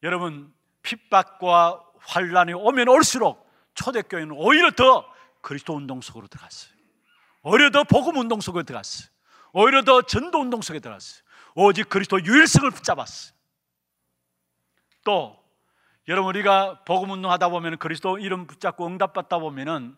여러분 0.05 0.55
핍박과 0.83 1.83
환란이 1.99 2.53
오면 2.53 2.89
올수록 2.89 3.51
초대교회는 3.75 4.31
오히려 4.37 4.71
더 4.71 5.13
그리스도 5.41 5.75
운동 5.75 6.01
속으로 6.01 6.29
들어갔어요. 6.29 6.73
오히려 7.43 7.71
더 7.71 7.83
복음 7.83 8.17
운동 8.17 8.41
속에 8.41 8.63
들어갔어요. 8.63 9.09
오히려 9.53 9.83
더 9.83 10.03
전도 10.03 10.39
운동 10.39 10.63
속에 10.63 10.79
들어갔어요. 10.79 11.32
오직 11.55 11.89
그리스도 11.89 12.25
유일성을 12.25 12.71
붙잡았어요. 12.71 13.35
또 15.05 15.43
여러분 16.09 16.31
우리가 16.31 16.85
복음 16.85 17.11
운동하다 17.11 17.49
보면 17.49 17.79
그리스도 17.79 18.19
이름 18.19 18.47
붙잡고 18.47 18.87
응답받다 18.87 19.39
보면은 19.39 19.97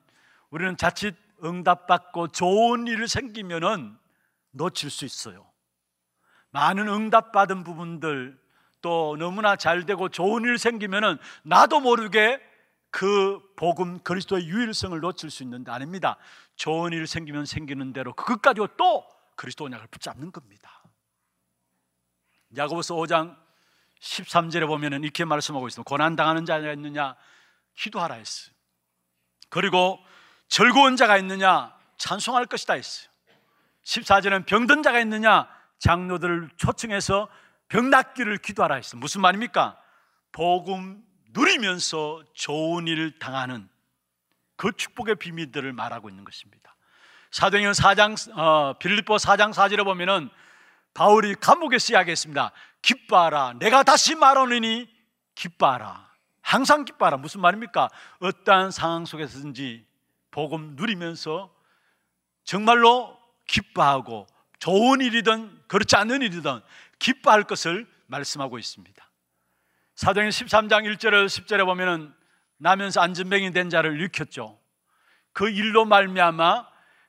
우리는 0.50 0.76
자칫 0.76 1.16
응답받고 1.42 2.28
좋은 2.28 2.86
일 2.86 3.08
생기면은 3.08 3.96
놓칠 4.52 4.90
수 4.90 5.04
있어요. 5.04 5.50
많은 6.50 6.88
응답받은 6.88 7.64
부분들 7.64 8.38
또 8.80 9.16
너무나 9.18 9.56
잘 9.56 9.86
되고 9.86 10.08
좋은 10.08 10.44
일 10.44 10.58
생기면은 10.58 11.18
나도 11.42 11.80
모르게 11.80 12.40
그 12.90 13.40
복음 13.56 13.98
그리스도의 14.00 14.46
유일성을 14.46 14.98
놓칠 15.00 15.30
수 15.30 15.42
있는데 15.42 15.72
아닙니다. 15.72 16.16
좋은 16.54 16.92
일 16.92 17.08
생기면 17.08 17.46
생기는 17.46 17.92
대로 17.92 18.12
그것 18.12 18.40
가지고 18.40 18.68
또 18.76 19.04
그리스도 19.34 19.64
언약을 19.64 19.88
붙잡는 19.88 20.30
겁니다. 20.30 20.83
야고보서 22.56 22.94
5장 22.94 23.36
13절에 24.00 24.66
보면은 24.66 25.02
이렇게 25.02 25.24
말씀하고 25.24 25.66
있습니다. 25.68 25.88
고난 25.88 26.16
당하는 26.16 26.44
자가 26.44 26.72
있느냐 26.72 27.16
기도하라 27.74 28.16
했어요. 28.16 28.54
그리고 29.48 29.98
즐거운 30.48 30.96
자가 30.96 31.16
있느냐 31.18 31.74
찬송할 31.96 32.46
것이다 32.46 32.74
했어요. 32.74 33.10
14절은 33.84 34.46
병든 34.46 34.82
자가 34.82 35.00
있느냐 35.00 35.48
장로들을 35.78 36.50
초청해서 36.56 37.28
병 37.68 37.90
낫기를 37.90 38.38
기도하라 38.38 38.76
했어요. 38.76 39.00
무슨 39.00 39.20
말입니까? 39.20 39.80
복음 40.32 41.02
누리면서 41.30 42.22
좋은 42.34 42.86
일을 42.86 43.18
당하는 43.18 43.68
그 44.56 44.72
축복의 44.72 45.16
비밀들을 45.16 45.72
말하고 45.72 46.08
있는 46.08 46.24
것입니다. 46.24 46.74
사도행전 47.30 47.72
4장 47.72 48.38
어, 48.38 48.78
빌립보 48.78 49.16
4장 49.16 49.52
4절에 49.52 49.84
보면은 49.84 50.30
바울이 50.94 51.34
감옥에 51.34 51.78
쓰야겠습니다. 51.78 52.52
기뻐하라. 52.82 53.54
내가 53.58 53.82
다시 53.82 54.14
말하느니 54.14 54.88
기뻐하라. 55.34 56.08
항상 56.40 56.84
기뻐하라. 56.84 57.16
무슨 57.16 57.40
말입니까? 57.40 57.88
어떠한 58.20 58.70
상황 58.70 59.04
속에서든지 59.04 59.86
복음 60.30 60.76
누리면서 60.76 61.54
정말로 62.44 63.18
기뻐하고 63.46 64.26
좋은 64.58 65.00
일이든 65.00 65.62
그렇지 65.66 65.96
않은 65.96 66.22
일이든 66.22 66.60
기뻐할 66.98 67.44
것을 67.44 67.86
말씀하고 68.06 68.58
있습니다. 68.58 69.10
사도행 69.96 70.28
13장 70.28 70.96
1절에서 70.96 71.26
10절에 71.26 71.64
보면은 71.64 72.14
나면서 72.56 73.00
안전병이 73.00 73.52
된 73.52 73.70
자를 73.70 73.94
일으켰죠. 73.98 74.58
그 75.32 75.48
일로 75.50 75.84
말미암아 75.84 76.66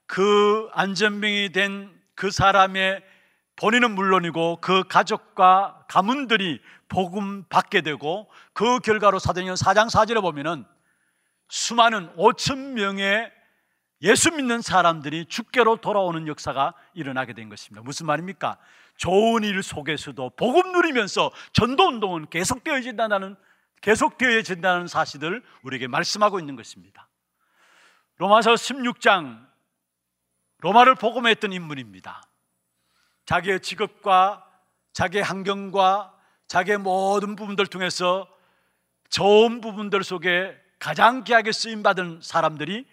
그 0.07 0.69
안전병이 0.73 1.51
된 1.51 1.95
그 2.15 2.31
사람의 2.31 3.03
본인은 3.57 3.91
물론이고 3.91 4.57
그 4.61 4.83
가족과 4.83 5.85
가문들이 5.87 6.61
복음 6.89 7.43
받게 7.47 7.81
되고 7.81 8.29
그 8.53 8.79
결과로 8.79 9.19
사도행전 9.19 9.55
4장 9.55 9.89
4절에 9.89 10.21
보면은 10.21 10.65
수많은 11.47 12.13
5천 12.15 12.73
명의 12.73 13.31
예수 14.01 14.31
믿는 14.31 14.61
사람들이 14.61 15.25
죽게로 15.25 15.77
돌아오는 15.77 16.27
역사가 16.27 16.73
일어나게 16.93 17.33
된 17.33 17.49
것입니다. 17.49 17.81
무슨 17.81 18.05
말입니까? 18.07 18.57
좋은 18.97 19.43
일 19.43 19.63
속에서도 19.63 20.31
복음 20.31 20.73
누리면서 20.73 21.31
전도 21.53 21.87
운동은 21.87 22.29
계속되어진다는 22.29 23.35
계속되어진다는 23.81 24.87
사실을 24.87 25.43
우리에게 25.63 25.87
말씀하고 25.87 26.39
있는 26.39 26.55
것입니다. 26.55 27.07
로마서 28.17 28.53
16장 28.53 29.45
로마를 30.59 30.95
복음했던 30.95 31.53
인물입니다. 31.53 32.21
자기의 33.25 33.61
직업과 33.61 34.45
자기의 34.93 35.23
환경과 35.23 36.13
자기의 36.47 36.77
모든 36.77 37.35
부분들 37.35 37.67
통해서 37.67 38.27
좋은 39.09 39.61
부분들 39.61 40.03
속에 40.03 40.55
가장 40.79 41.23
귀하게 41.23 41.51
쓰임 41.51 41.83
받은 41.83 42.19
사람들이 42.21 42.85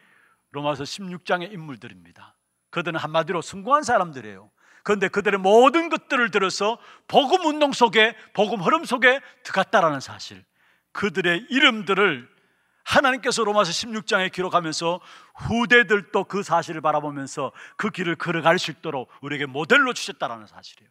로마서 0.50 0.84
16장의 0.84 1.52
인물들입니다. 1.52 2.34
그들은 2.70 2.98
한마디로 2.98 3.42
성공한 3.42 3.82
사람들이에요. 3.82 4.50
그런데 4.82 5.08
그들의 5.08 5.38
모든 5.38 5.88
것들을 5.88 6.30
들어서 6.30 6.78
복음 7.06 7.46
운동 7.46 7.72
속에 7.72 8.16
복음 8.32 8.60
흐름 8.60 8.84
속에 8.84 9.20
들어갔다라는 9.44 10.00
사실. 10.00 10.44
그들의 10.92 11.46
이름들을 11.50 12.28
하나님께서 12.84 13.44
로마서 13.44 13.70
16장에 13.70 14.32
기록하면서 14.32 15.00
후대들도 15.34 16.24
그 16.24 16.42
사실을 16.42 16.80
바라보면서 16.80 17.52
그 17.76 17.90
길을 17.90 18.16
걸어갈 18.16 18.58
수 18.58 18.70
있도록 18.70 19.10
우리에게 19.20 19.46
모델로 19.46 19.92
주셨다라는 19.92 20.46
사실이에요. 20.46 20.90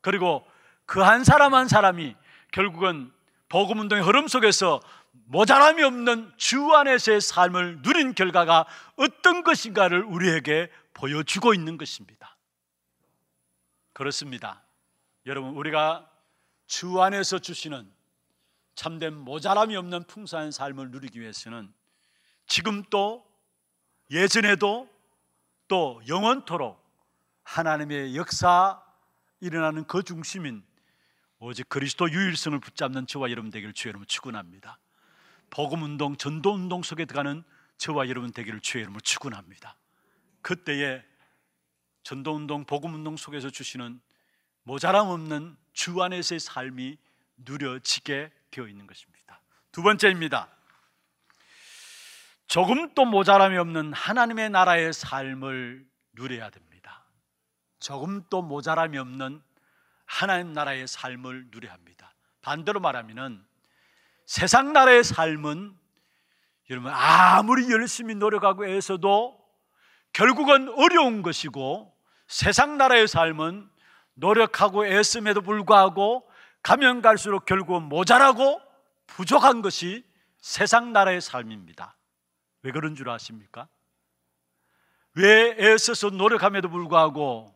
그리고 0.00 0.46
그 0.86 1.00
한 1.02 1.24
사람 1.24 1.54
한 1.54 1.68
사람이 1.68 2.14
결국은 2.52 3.12
복음 3.48 3.78
운동의 3.80 4.04
흐름 4.04 4.28
속에서 4.28 4.80
모자람이 5.26 5.82
없는 5.82 6.32
주 6.36 6.72
안에서의 6.74 7.20
삶을 7.20 7.80
누린 7.82 8.14
결과가 8.14 8.66
어떤 8.96 9.42
것인가를 9.42 10.02
우리에게 10.02 10.70
보여주고 10.92 11.54
있는 11.54 11.78
것입니다. 11.78 12.36
그렇습니다. 13.92 14.62
여러분, 15.26 15.50
우리가 15.50 16.10
주 16.66 17.00
안에서 17.00 17.38
주시는 17.38 17.90
참된 18.74 19.14
모자람이 19.14 19.76
없는 19.76 20.04
풍성한 20.04 20.50
삶을 20.50 20.90
누리기 20.90 21.20
위해서는 21.20 21.72
지금 22.46 22.82
또 22.90 23.24
예전에도 24.10 24.88
또 25.68 26.00
영원토록 26.06 26.82
하나님의 27.44 28.16
역사 28.16 28.82
일어나는 29.40 29.86
그 29.86 30.02
중심인 30.02 30.64
오직 31.38 31.68
그리스도 31.68 32.10
유일성을 32.10 32.58
붙잡는 32.60 33.06
저와 33.06 33.30
여러분 33.30 33.50
되기를 33.50 33.74
주의 33.74 33.90
이름으로 33.90 34.06
축원합니다. 34.06 34.78
복음 35.50 35.82
운동, 35.82 36.16
전도 36.16 36.54
운동 36.54 36.82
속에 36.82 37.04
들어가는 37.04 37.44
저와 37.76 38.08
여러분 38.08 38.32
되기를 38.32 38.60
주의 38.60 38.82
이름으로 38.82 39.00
축원합니다. 39.00 39.76
그때에 40.42 41.02
전도 42.02 42.34
운동, 42.34 42.64
복음 42.64 42.94
운동 42.94 43.16
속에서 43.16 43.50
주시는 43.50 44.00
모자람 44.62 45.08
없는 45.08 45.56
주 45.72 46.02
안에서의 46.02 46.40
삶이 46.40 46.96
누려지게 47.36 48.30
되어 48.54 48.68
있는 48.68 48.86
것입니다. 48.86 49.40
두 49.72 49.82
번째입니다. 49.82 50.48
조금도 52.46 53.04
모자람이 53.04 53.56
없는 53.58 53.92
하나님의 53.92 54.50
나라의 54.50 54.92
삶을 54.92 55.84
누려야 56.12 56.50
됩니다. 56.50 57.04
조금도 57.80 58.42
모자람이 58.42 58.96
없는 58.96 59.42
하나님 60.06 60.52
나라의 60.52 60.86
삶을 60.86 61.46
누려야 61.50 61.72
합니다. 61.72 62.14
반대로 62.42 62.78
말하면은 62.78 63.44
세상 64.26 64.72
나라의 64.72 65.02
삶은 65.02 65.76
여러분 66.70 66.92
아무리 66.92 67.70
열심히 67.70 68.14
노력하고 68.14 68.66
애써도 68.66 69.38
결국은 70.12 70.68
어려운 70.68 71.22
것이고 71.22 71.92
세상 72.28 72.78
나라의 72.78 73.08
삶은 73.08 73.68
노력하고 74.14 74.86
애씀에도 74.86 75.42
불구하고 75.42 76.30
가면 76.64 77.02
갈수록 77.02 77.44
결국은 77.44 77.82
모자라고 77.82 78.60
부족한 79.06 79.62
것이 79.62 80.04
세상 80.38 80.92
나라의 80.92 81.20
삶입니다. 81.20 81.96
왜 82.62 82.72
그런 82.72 82.96
줄 82.96 83.10
아십니까? 83.10 83.68
왜 85.14 85.54
애써서 85.58 86.08
노력함에도 86.10 86.68
불구하고 86.70 87.54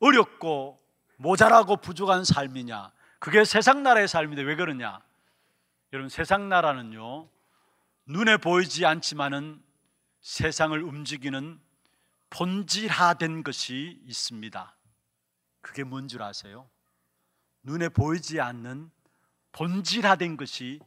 어렵고 0.00 0.80
모자라고 1.16 1.78
부족한 1.78 2.24
삶이냐? 2.24 2.92
그게 3.18 3.44
세상 3.44 3.82
나라의 3.82 4.06
삶인데 4.06 4.42
왜 4.42 4.54
그러냐? 4.54 5.00
여러분 5.94 6.10
세상 6.10 6.48
나라는요 6.50 7.28
눈에 8.06 8.36
보이지 8.36 8.84
않지만은 8.84 9.62
세상을 10.20 10.80
움직이는 10.82 11.58
본질화된 12.30 13.42
것이 13.42 13.98
있습니다. 14.04 14.76
그게 15.62 15.84
뭔 15.84 16.06
줄 16.06 16.22
아세요? 16.22 16.68
눈에 17.62 17.88
보이지 17.88 18.40
않는 18.40 18.90
본질화된 19.52 20.36
것이 20.36 20.80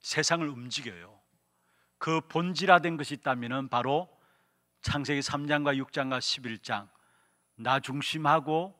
세상을 0.00 0.46
움직여요. 0.48 1.20
그 1.98 2.20
본질화된 2.28 2.96
것이 2.96 3.14
있다면 3.14 3.68
바로 3.68 4.08
창세기 4.82 5.20
3장과 5.20 5.82
6장과 5.84 6.18
11장 6.18 6.88
나 7.56 7.80
중심하고 7.80 8.78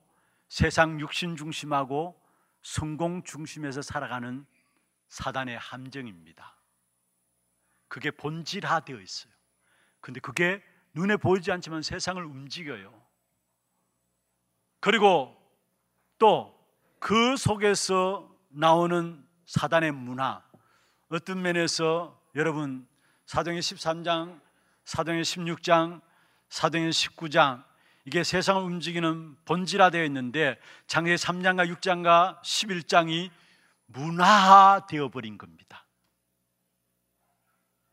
세상 0.49 1.01
육신 1.01 1.37
중심하고 1.37 2.21
성공 2.63 3.23
중심에서 3.25 3.83
살아가는 3.83 4.47
사단의 5.09 5.59
함정입니다. 5.59 6.57
그게 7.89 8.11
본질화되어 8.11 9.01
있어요. 9.01 9.33
근데 10.01 10.21
그게 10.21 10.63
눈에 10.95 11.17
보이지 11.17 11.51
않지만 11.53 11.83
세상을 11.83 12.23
움직여요. 12.25 13.07
그리고 14.81 15.37
또 16.19 16.56
그 16.99 17.37
속에서 17.37 18.29
나오는 18.49 19.25
사단의 19.47 19.93
문화 19.93 20.43
어떤 21.09 21.43
면에서 21.43 22.21
여러분 22.35 22.87
사도행 23.27 23.59
13장, 23.59 24.41
사도행 24.85 25.23
16장, 25.23 26.01
사도행 26.49 26.91
19장 26.91 27.65
이게 28.05 28.23
세상을 28.23 28.63
움직이는 28.63 29.37
본질화 29.45 29.91
되어 29.91 30.05
있는데 30.05 30.59
장세 30.87 31.15
3장과 31.17 31.73
6장과 31.77 32.41
11장이 32.43 33.31
문화화 33.87 34.87
되어 34.87 35.09
버린 35.09 35.39
겁니다. 35.39 35.85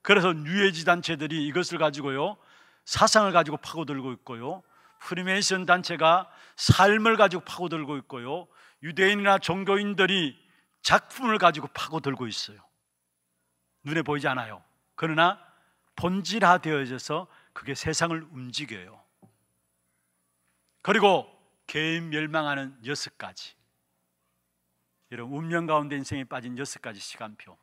그래서 0.04 0.34
뉴에이지 0.34 0.86
단체들이 0.86 1.48
이것을 1.48 1.80
가지고요 1.80 2.38
사상을 2.86 3.32
가지고 3.32 3.58
파고들고 3.58 4.12
있고요 4.14 4.62
프리메이슨 5.00 5.66
단체가 5.66 6.30
삶을 6.58 7.16
가지고 7.18 7.44
파고들고 7.46 7.98
있고요 7.98 8.48
유대인이나 8.84 9.40
종교인들이 9.40 10.38
작품을 10.82 11.38
가지고 11.38 11.68
파고들고 11.68 12.28
있어요. 12.28 12.60
눈에 13.84 14.02
보이지 14.02 14.28
않아요. 14.28 14.64
그러나 14.96 15.40
본질화 15.96 16.60
되어져서 16.60 17.28
그게 17.54 17.74
세상을 17.74 18.20
움직여요. 18.32 19.02
그리고 20.82 21.30
개인 21.66 22.10
멸망하는 22.10 22.78
여섯 22.86 23.18
가지. 23.18 23.56
여러분 25.12 25.38
운명 25.38 25.66
가운데 25.66 25.96
인생에 25.96 26.26
빠진 26.26 26.58
여섯 26.58 26.82
가지 26.82 27.00
시간표. 27.00 27.58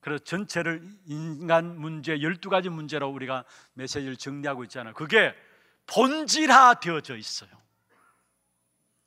그래서 0.00 0.22
전체를 0.24 0.82
인간 1.06 1.78
문제 1.78 2.16
12가지 2.18 2.68
문제로 2.68 3.08
우리가 3.08 3.44
메시지를 3.74 4.16
정리하고 4.16 4.64
있잖아요. 4.64 4.94
그게 4.94 5.34
본질화 5.86 6.74
되어져 6.80 7.16
있어요. 7.16 7.50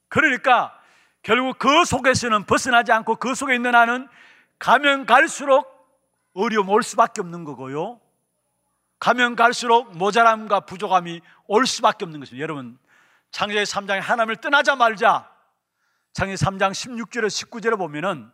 그러니까 0.08 0.82
결국 1.25 1.57
그 1.57 1.85
속에서는 1.85 2.43
벗어나지 2.43 2.91
않고 2.91 3.15
그 3.15 3.33
속에 3.33 3.55
있는 3.55 3.71
나는 3.71 4.07
가면 4.59 5.07
갈수록 5.07 5.65
어려움 6.35 6.69
올 6.69 6.83
수밖에 6.83 7.19
없는 7.19 7.45
거고요. 7.45 7.99
가면 8.99 9.35
갈수록 9.35 9.97
모자람과 9.97 10.61
부족함이 10.61 11.21
올 11.47 11.65
수밖에 11.65 12.05
없는 12.05 12.19
것입니다. 12.19 12.43
여러분, 12.43 12.77
창세기 13.31 13.63
3장에 13.63 14.01
하나님을 14.01 14.35
떠나자 14.35 14.75
말자. 14.75 15.27
창세기 16.13 16.35
3장 16.45 16.71
16절에 16.73 17.25
19절에 17.25 17.75
보면은 17.75 18.31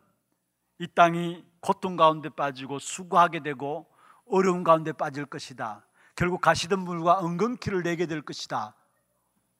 이 0.78 0.86
땅이 0.88 1.46
고통 1.62 1.96
가운데 1.96 2.28
빠지고 2.28 2.80
수고하게 2.80 3.40
되고 3.40 3.88
어려운 4.30 4.66
가운데 4.66 4.92
빠질 4.92 5.26
것이다. 5.26 5.86
결국 6.14 6.42
가시던 6.42 6.80
물과 6.80 7.26
은근키를 7.26 7.84
내게 7.84 8.06
될 8.06 8.22
것이다. 8.22 8.76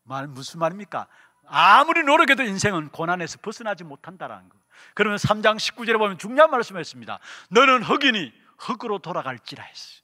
말 0.04 0.28
무슨 0.28 0.60
말입니까? 0.60 1.08
아무리 1.48 2.04
노력해도 2.04 2.44
인생은 2.44 2.90
고난에서 2.90 3.40
벗어나지 3.42 3.84
못한다라는 3.84 4.50
거. 4.50 4.58
그러면 4.94 5.18
3장 5.18 5.58
19절에 5.58 5.98
보면 5.98 6.18
중요한 6.18 6.50
말씀했습니다. 6.52 7.20
너는 7.50 7.84
흑이니 7.84 8.34
흑으로 8.58 9.00
돌아갈지라 9.00 9.64
했어요. 9.64 10.02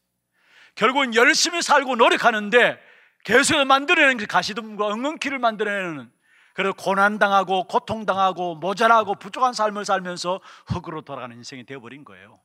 결국은 0.75 1.15
열심히 1.15 1.61
살고 1.61 1.95
노력하는데 1.95 2.79
계속 3.23 3.65
만들어내는 3.65 4.17
게 4.17 4.25
가시덤과 4.25 4.93
은근키를 4.93 5.39
만들어내는 5.39 6.11
그래서 6.53 6.73
고난당하고 6.73 7.65
고통당하고 7.65 8.55
모자라고 8.55 9.15
부족한 9.15 9.53
삶을 9.53 9.85
살면서 9.85 10.39
흙으로 10.67 11.01
돌아가는 11.01 11.35
인생이 11.35 11.65
되어버린 11.65 12.03
거예요. 12.03 12.39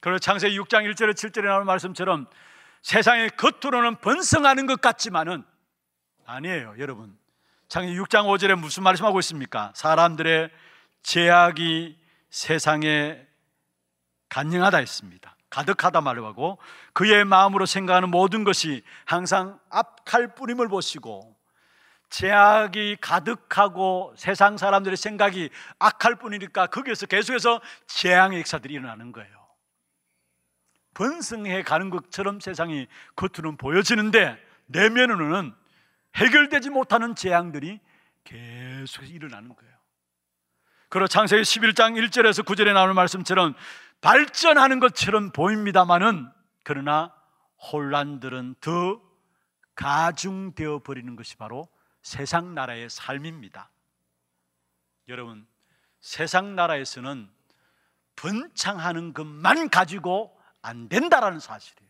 그리고 0.00 0.18
창세기 0.18 0.58
6장 0.58 0.90
1절에 0.90 1.12
7절에 1.12 1.44
나오는 1.44 1.66
말씀처럼 1.66 2.26
세상의 2.82 3.30
겉으로는 3.30 3.96
번성하는 3.96 4.66
것 4.66 4.80
같지만은 4.80 5.44
아니에요, 6.28 6.74
여러분. 6.78 7.18
창세기 7.68 7.98
6장 8.00 8.26
5절에 8.26 8.54
무슨 8.54 8.82
말씀하고 8.82 9.18
있습니까? 9.20 9.72
사람들의 9.74 10.50
제약이 11.02 11.98
세상에 12.28 13.26
간영하다 14.28 14.76
했습니다. 14.76 15.34
가득하다 15.48 16.02
말하고 16.02 16.58
그의 16.92 17.24
마음으로 17.24 17.64
생각하는 17.64 18.10
모든 18.10 18.44
것이 18.44 18.82
항상 19.06 19.58
앞칼 19.70 20.34
뿌림을 20.34 20.68
보시고 20.68 21.34
제약이 22.10 22.98
가득하고 23.00 24.12
세상 24.18 24.58
사람들의 24.58 24.98
생각이 24.98 25.48
악할 25.78 26.16
뿐이니까 26.16 26.66
거기에서 26.66 27.06
계속해서 27.06 27.62
재앙의 27.86 28.40
역사들이 28.40 28.74
일어나는 28.74 29.12
거예요. 29.12 29.34
번성해 30.92 31.62
가는 31.62 31.88
것처럼 31.88 32.40
세상이 32.40 32.86
겉으로는 33.16 33.56
보여지는데 33.56 34.38
내면으로는 34.66 35.54
해결되지 36.18 36.70
못하는 36.70 37.14
재앙들이 37.14 37.80
계속 38.24 39.08
일어나는 39.08 39.54
거예요. 39.54 39.72
그리고 40.88 41.06
창세기 41.06 41.42
11장 41.42 41.94
1절에서 42.08 42.44
9절에 42.44 42.72
나오는 42.72 42.94
말씀처럼 42.94 43.54
발전하는 44.00 44.80
것처럼 44.80 45.32
보입니다만은 45.32 46.30
그러나 46.64 47.14
혼란들은 47.72 48.56
더 48.60 49.00
가중되어 49.74 50.80
버리는 50.80 51.14
것이 51.16 51.36
바로 51.36 51.68
세상 52.02 52.54
나라의 52.54 52.90
삶입니다. 52.90 53.70
여러분, 55.08 55.46
세상 56.00 56.54
나라에서는 56.54 57.28
번창하는 58.16 59.12
것만 59.12 59.70
가지고 59.70 60.38
안 60.62 60.88
된다라는 60.88 61.38
사실이에요. 61.38 61.87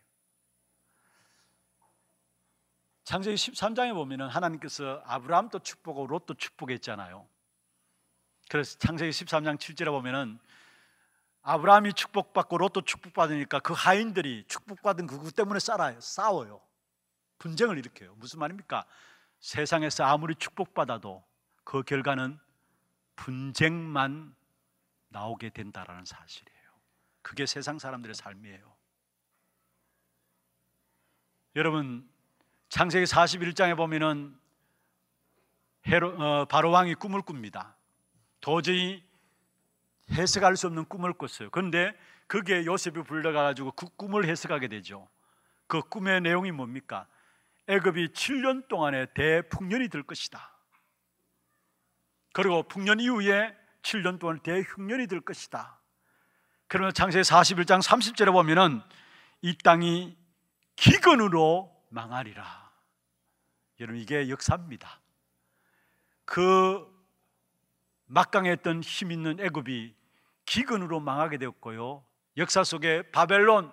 창세기 3.08 3.36
13장에 3.36 3.94
보면은 3.94 4.28
하나님께서 4.28 5.02
아브라함도 5.06 5.60
축복하고 5.60 6.08
롯도 6.08 6.34
축복했잖아요. 6.34 7.26
그래서 8.50 8.78
창세기 8.78 9.10
13장 9.12 9.56
7절에 9.56 9.86
보면은 9.86 10.38
아브라함이 11.40 11.94
축복받고 11.94 12.58
롯도 12.58 12.82
축복받으니까 12.82 13.60
그 13.60 13.72
하인들이 13.72 14.44
축복받은 14.46 15.06
그것 15.06 15.34
때문에 15.34 15.58
싸워요. 15.58 15.98
싸워요. 16.02 16.60
분쟁을 17.38 17.78
일으켜요. 17.78 18.14
무슨 18.16 18.40
말입니까? 18.40 18.84
세상에서 19.40 20.04
아무리 20.04 20.34
축복받아도 20.34 21.24
그 21.64 21.82
결과는 21.84 22.38
분쟁만 23.16 24.36
나오게 25.08 25.48
된다라는 25.48 26.04
사실이에요. 26.04 26.58
그게 27.22 27.46
세상 27.46 27.78
사람들의 27.78 28.14
삶이에요. 28.14 28.76
여러분 31.56 32.17
창세기 32.68 33.06
41장에 33.06 33.76
보면은 33.76 34.38
헤로, 35.86 36.10
어, 36.18 36.44
바로 36.44 36.70
왕이 36.70 36.94
꿈을 36.96 37.22
꿉니다. 37.22 37.76
도저히 38.40 39.02
해석할 40.10 40.56
수 40.56 40.66
없는 40.66 40.84
꿈을 40.86 41.12
꿨어요. 41.14 41.50
그런데 41.50 41.96
그게 42.26 42.66
요셉이 42.66 43.04
불러가 43.04 43.42
가지고 43.42 43.72
그 43.72 43.86
꿈을 43.96 44.26
해석하게 44.28 44.68
되죠. 44.68 45.08
그 45.66 45.80
꿈의 45.80 46.20
내용이 46.20 46.52
뭡니까? 46.52 47.06
애굽이 47.68 48.08
7년 48.08 48.68
동안의 48.68 49.08
대풍년이 49.14 49.88
될 49.88 50.02
것이다. 50.02 50.52
그리고 52.32 52.62
풍년 52.62 53.00
이후에 53.00 53.54
7년 53.82 54.18
동안 54.18 54.40
대흉년이 54.40 55.06
될 55.06 55.20
것이다. 55.20 55.78
그러면 56.66 56.92
창세기 56.92 57.22
41장 57.22 57.82
30절에 57.82 58.32
보면은 58.32 58.82
이 59.40 59.56
땅이 59.56 60.16
기근으로 60.76 61.77
망하리라. 61.88 62.70
여러분 63.80 64.00
이게 64.00 64.28
역사입니다. 64.28 65.00
그 66.24 66.86
막강했던 68.06 68.82
힘 68.82 69.12
있는 69.12 69.38
애굽이 69.40 69.94
기근으로 70.46 71.00
망하게 71.00 71.38
되었고요. 71.38 72.04
역사 72.36 72.64
속에 72.64 73.02
바벨론, 73.10 73.72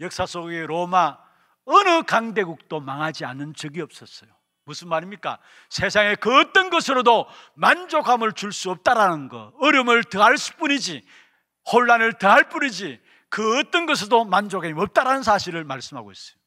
역사 0.00 0.26
속에 0.26 0.66
로마 0.66 1.18
어느 1.64 2.02
강대국도 2.02 2.80
망하지 2.80 3.24
않은 3.24 3.54
적이 3.54 3.82
없었어요. 3.82 4.30
무슨 4.64 4.88
말입니까? 4.88 5.38
세상에 5.70 6.14
그 6.14 6.40
어떤 6.40 6.70
것으로도 6.70 7.26
만족함을 7.54 8.32
줄 8.32 8.52
수 8.52 8.70
없다라는 8.70 9.28
거. 9.28 9.52
어려움을 9.60 10.04
더할 10.04 10.36
뿐이지, 10.58 11.06
혼란을 11.72 12.14
더할 12.14 12.48
뿐이지, 12.48 13.00
그 13.30 13.58
어떤 13.58 13.86
것에도 13.86 14.24
만족함이 14.24 14.78
없다라는 14.80 15.22
사실을 15.22 15.64
말씀하고 15.64 16.12
있어요. 16.12 16.37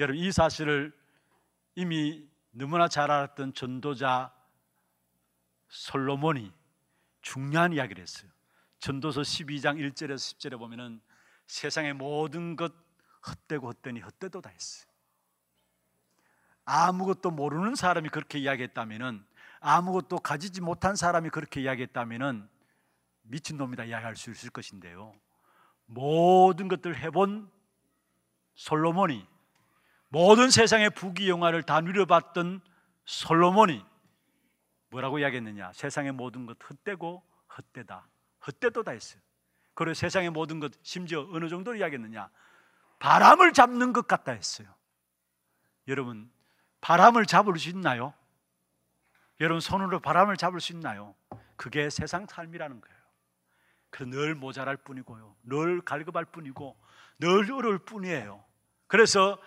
여러분, 0.00 0.16
이 0.16 0.32
사실을 0.32 0.98
이미 1.74 2.26
너무나 2.52 2.88
잘 2.88 3.10
알았던 3.10 3.52
전도자 3.52 4.34
솔로몬이 5.68 6.50
중요한 7.20 7.74
이야기를 7.74 8.00
했어요. 8.00 8.30
전도서 8.78 9.20
12장 9.20 9.76
1절에서 9.76 10.38
10절에 10.38 10.58
보면은 10.58 11.02
세상의 11.48 11.92
모든 11.92 12.56
것 12.56 12.72
헛되고 13.28 13.68
헛되니 13.68 14.00
헛되도 14.00 14.40
다 14.40 14.48
했어요. 14.48 14.90
아무것도 16.64 17.30
모르는 17.30 17.74
사람이 17.74 18.08
그렇게 18.08 18.38
이야기했다면은 18.38 19.22
아무것도 19.60 20.20
가지지 20.20 20.62
못한 20.62 20.96
사람이 20.96 21.28
그렇게 21.28 21.60
이야기했다면은 21.60 22.48
미친놈이다 23.24 23.84
이야기할 23.84 24.16
수 24.16 24.30
있을 24.30 24.48
것인데요. 24.48 25.12
모든 25.84 26.68
것들 26.68 26.96
해본 26.96 27.50
솔로몬이 28.54 29.28
모든 30.10 30.50
세상의 30.50 30.90
부귀영화를 30.90 31.62
다 31.62 31.80
누려봤던 31.80 32.60
솔로몬이 33.04 33.84
뭐라고 34.90 35.20
이야기했느냐? 35.20 35.72
세상의 35.72 36.12
모든 36.12 36.46
것 36.46 36.58
헛되고 36.68 37.22
헛되다. 37.56 38.06
헛되도다 38.46 38.90
했어요. 38.90 39.22
그리고 39.74 39.94
세상의 39.94 40.30
모든 40.30 40.60
것 40.60 40.72
심지어 40.82 41.28
어느 41.32 41.48
정도로 41.48 41.76
이야기했느냐? 41.76 42.28
바람을 42.98 43.52
잡는 43.52 43.92
것 43.92 44.06
같다 44.06 44.32
했어요. 44.32 44.68
여러분, 45.88 46.30
바람을 46.80 47.26
잡을 47.26 47.56
수 47.58 47.68
있나요? 47.70 48.12
여러분 49.40 49.60
손으로 49.60 50.00
바람을 50.00 50.36
잡을 50.36 50.60
수 50.60 50.72
있나요? 50.72 51.14
그게 51.56 51.88
세상 51.88 52.26
삶이라는 52.26 52.80
거예요. 52.80 52.96
그래서 53.88 54.10
늘 54.10 54.34
모자랄 54.34 54.76
뿐이고요. 54.78 55.36
늘 55.44 55.80
갈급할 55.80 56.26
뿐이고 56.26 56.76
늘 57.18 57.50
어려울 57.50 57.78
뿐이에요. 57.78 58.44
그래서 58.86 59.40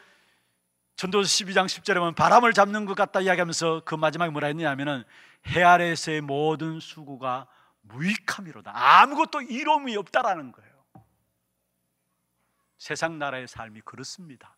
전도서 0.96 1.28
12장 1.28 1.66
10절에 1.66 1.96
보면 1.96 2.16
바람을 2.16 2.54
잡는 2.54 2.86
것 2.86 2.96
같다 2.96 3.20
이야기하면서 3.22 3.82
그 3.86 3.96
마지막에 3.96 4.32
뭐라 4.32 4.48
했느냐면은 4.48 5.04
해 5.48 5.64
아래에서의 5.64 6.22
모든 6.22 6.80
수고가 6.80 7.48
무익함이로다. 7.82 8.72
아무것도 8.74 9.42
이로움이 9.42 9.96
없다라는 9.98 10.52
거예요. 10.52 10.72
세상 12.78 13.18
나라의 13.20 13.48
삶이 13.48 13.82
그렇습니다. 13.82 14.56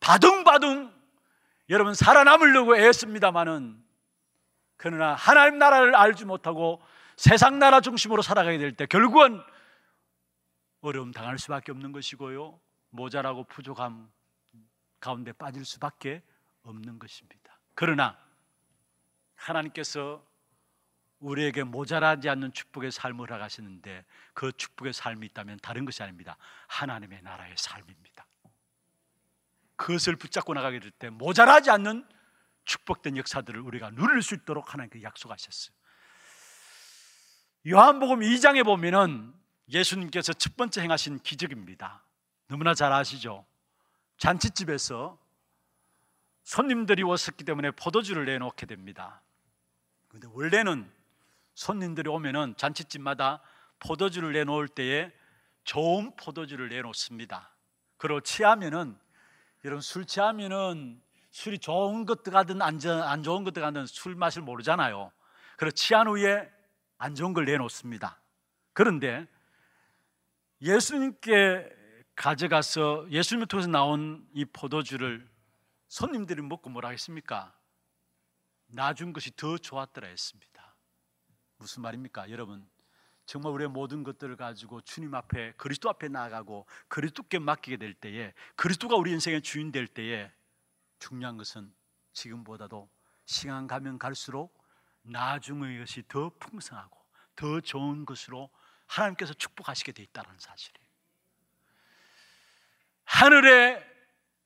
바둥바둥 0.00 0.92
여러분 1.70 1.94
살아남으려고 1.94 2.76
애씁니다마는 2.76 3.82
그러나 4.76 5.14
하나님 5.14 5.58
나라를 5.58 5.94
알지 5.96 6.26
못하고 6.26 6.82
세상 7.16 7.58
나라 7.58 7.80
중심으로 7.80 8.22
살아가게 8.22 8.58
될 8.58 8.72
때 8.72 8.86
결국은 8.86 9.42
어려움 10.80 11.12
당할 11.12 11.38
수밖에 11.38 11.72
없는 11.72 11.92
것이고요. 11.92 12.60
모자라고 12.90 13.44
부족함 13.44 14.10
가운데 15.04 15.32
빠질 15.32 15.66
수밖에 15.66 16.22
없는 16.62 16.98
것입니다. 16.98 17.60
그러나 17.74 18.18
하나님께서 19.34 20.26
우리에게 21.18 21.62
모자라지 21.62 22.30
않는 22.30 22.54
축복의 22.54 22.90
삶을 22.90 23.30
하가시는데 23.30 24.06
그 24.32 24.50
축복의 24.52 24.94
삶이 24.94 25.26
있다면 25.26 25.58
다른 25.62 25.84
것이 25.84 26.02
아닙니다. 26.02 26.38
하나님의 26.68 27.20
나라의 27.20 27.54
삶입니다. 27.58 28.26
그것을 29.76 30.16
붙잡고 30.16 30.54
나가게 30.54 30.80
될 30.80 30.90
때 30.90 31.10
모자라지 31.10 31.70
않는 31.70 32.08
축복된 32.64 33.18
역사들을 33.18 33.60
우리가 33.60 33.90
누릴 33.90 34.22
수 34.22 34.34
있도록 34.34 34.72
하나님께 34.72 35.02
약속하셨어요. 35.02 35.76
요한복음 37.66 38.20
2장에 38.20 38.64
보면은 38.64 39.34
예수님께서 39.68 40.32
첫 40.32 40.56
번째 40.56 40.80
행하신 40.80 41.18
기적입니다. 41.18 42.02
너무나 42.48 42.72
잘 42.72 42.90
아시죠? 42.92 43.44
잔치집에서 44.24 45.18
손님들이 46.44 47.02
왔었기 47.02 47.44
때문에 47.44 47.72
포도주를 47.72 48.24
내놓게 48.24 48.64
됩니다. 48.64 49.20
근데 50.08 50.26
원래는 50.32 50.90
손님들이 51.52 52.08
오면은 52.08 52.56
잔치집마다 52.56 53.42
포도주를 53.80 54.32
내놓을 54.32 54.68
때에 54.68 55.12
좋은 55.64 56.16
포도주를 56.16 56.70
내놓습니다. 56.70 57.54
그리고 57.98 58.22
취하면은 58.22 58.98
여러분 59.62 59.82
술 59.82 60.06
취하면은 60.06 61.02
술이 61.30 61.58
좋은 61.58 62.06
것 62.06 62.22
들어가든 62.22 62.62
안, 62.62 62.80
안 63.02 63.22
좋은 63.22 63.44
것 63.44 63.52
들어가든 63.52 63.84
술 63.84 64.14
맛을 64.14 64.40
모르잖아요. 64.40 65.12
그래서 65.58 65.74
취한 65.74 66.08
후에 66.08 66.50
안 66.96 67.14
좋은 67.14 67.34
걸 67.34 67.44
내놓습니다. 67.44 68.22
그런데 68.72 69.26
예수님께 70.62 71.83
가져가서 72.16 73.10
예수님을 73.10 73.46
통해서 73.46 73.68
나온 73.68 74.28
이 74.32 74.44
포도주를 74.44 75.28
손님들이 75.88 76.42
먹고 76.42 76.70
뭐라 76.70 76.90
했습니까? 76.90 77.56
나준 78.66 79.12
것이 79.12 79.34
더 79.36 79.58
좋았더라 79.58 80.08
했습니다. 80.08 80.74
무슨 81.58 81.82
말입니까? 81.82 82.30
여러분, 82.30 82.68
정말 83.26 83.52
우리의 83.52 83.70
모든 83.70 84.02
것들을 84.02 84.36
가지고 84.36 84.80
주님 84.82 85.14
앞에 85.14 85.54
그리스도 85.56 85.88
앞에 85.88 86.08
나아가고 86.08 86.66
그리스도께 86.88 87.38
맡기게 87.38 87.78
될 87.78 87.94
때에 87.94 88.34
그리스도가 88.56 88.96
우리 88.96 89.12
인생의 89.12 89.42
주인 89.42 89.72
될 89.72 89.86
때에 89.86 90.30
중요한 90.98 91.36
것은 91.36 91.74
지금보다도 92.12 92.90
시간 93.24 93.66
가면 93.66 93.98
갈수록 93.98 94.62
나중의 95.02 95.78
것이 95.78 96.02
더 96.08 96.30
풍성하고 96.38 96.98
더 97.34 97.60
좋은 97.60 98.04
것으로 98.04 98.50
하나님께서 98.86 99.32
축복하시게 99.34 99.92
돼 99.92 100.02
있다는 100.02 100.38
사실이에요. 100.38 100.83
하늘에 103.14 103.80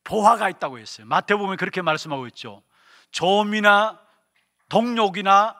보화가 0.04 0.50
있다고 0.50 0.78
했어요. 0.78 1.06
마태복음에 1.06 1.56
그렇게 1.56 1.80
말씀하고 1.80 2.26
있죠. 2.28 2.62
조음이나 3.10 3.98
동욕이나 4.68 5.56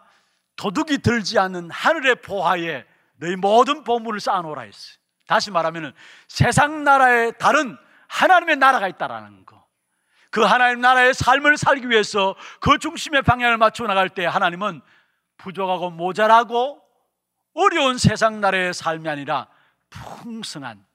도둑이 0.56 0.98
들지 0.98 1.38
않는 1.38 1.70
하늘의 1.70 2.16
보화에 2.16 2.84
너희 3.16 3.36
모든 3.36 3.82
보물을 3.82 4.20
쌓아놓으라 4.20 4.62
했어요. 4.62 4.98
다시 5.26 5.50
말하면 5.50 5.94
세상 6.26 6.84
나라에 6.84 7.32
다른 7.32 7.78
하나님의 8.08 8.56
나라가 8.56 8.88
있다라는 8.88 9.46
거. 9.46 9.66
그 10.30 10.42
하나님 10.42 10.82
나라의 10.82 11.14
삶을 11.14 11.56
살기 11.56 11.88
위해서 11.88 12.34
그 12.60 12.78
중심의 12.78 13.22
방향을 13.22 13.56
맞춰 13.56 13.86
나갈 13.86 14.10
때 14.10 14.26
하나님은 14.26 14.82
부족하고 15.38 15.90
모자라고 15.90 16.82
어려운 17.54 17.96
세상 17.96 18.42
나라의 18.42 18.74
삶이 18.74 19.08
아니라 19.08 19.48
풍성한 19.88 20.87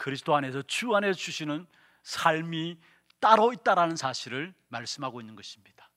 그리스도 0.00 0.34
안에서 0.34 0.62
주 0.62 0.96
안에서 0.96 1.18
주시는 1.18 1.66
삶이 2.04 2.78
따로 3.20 3.52
있다라는 3.52 3.96
사실을 3.96 4.54
말씀하고 4.68 5.20
있는 5.20 5.36
것입니다. 5.36 5.90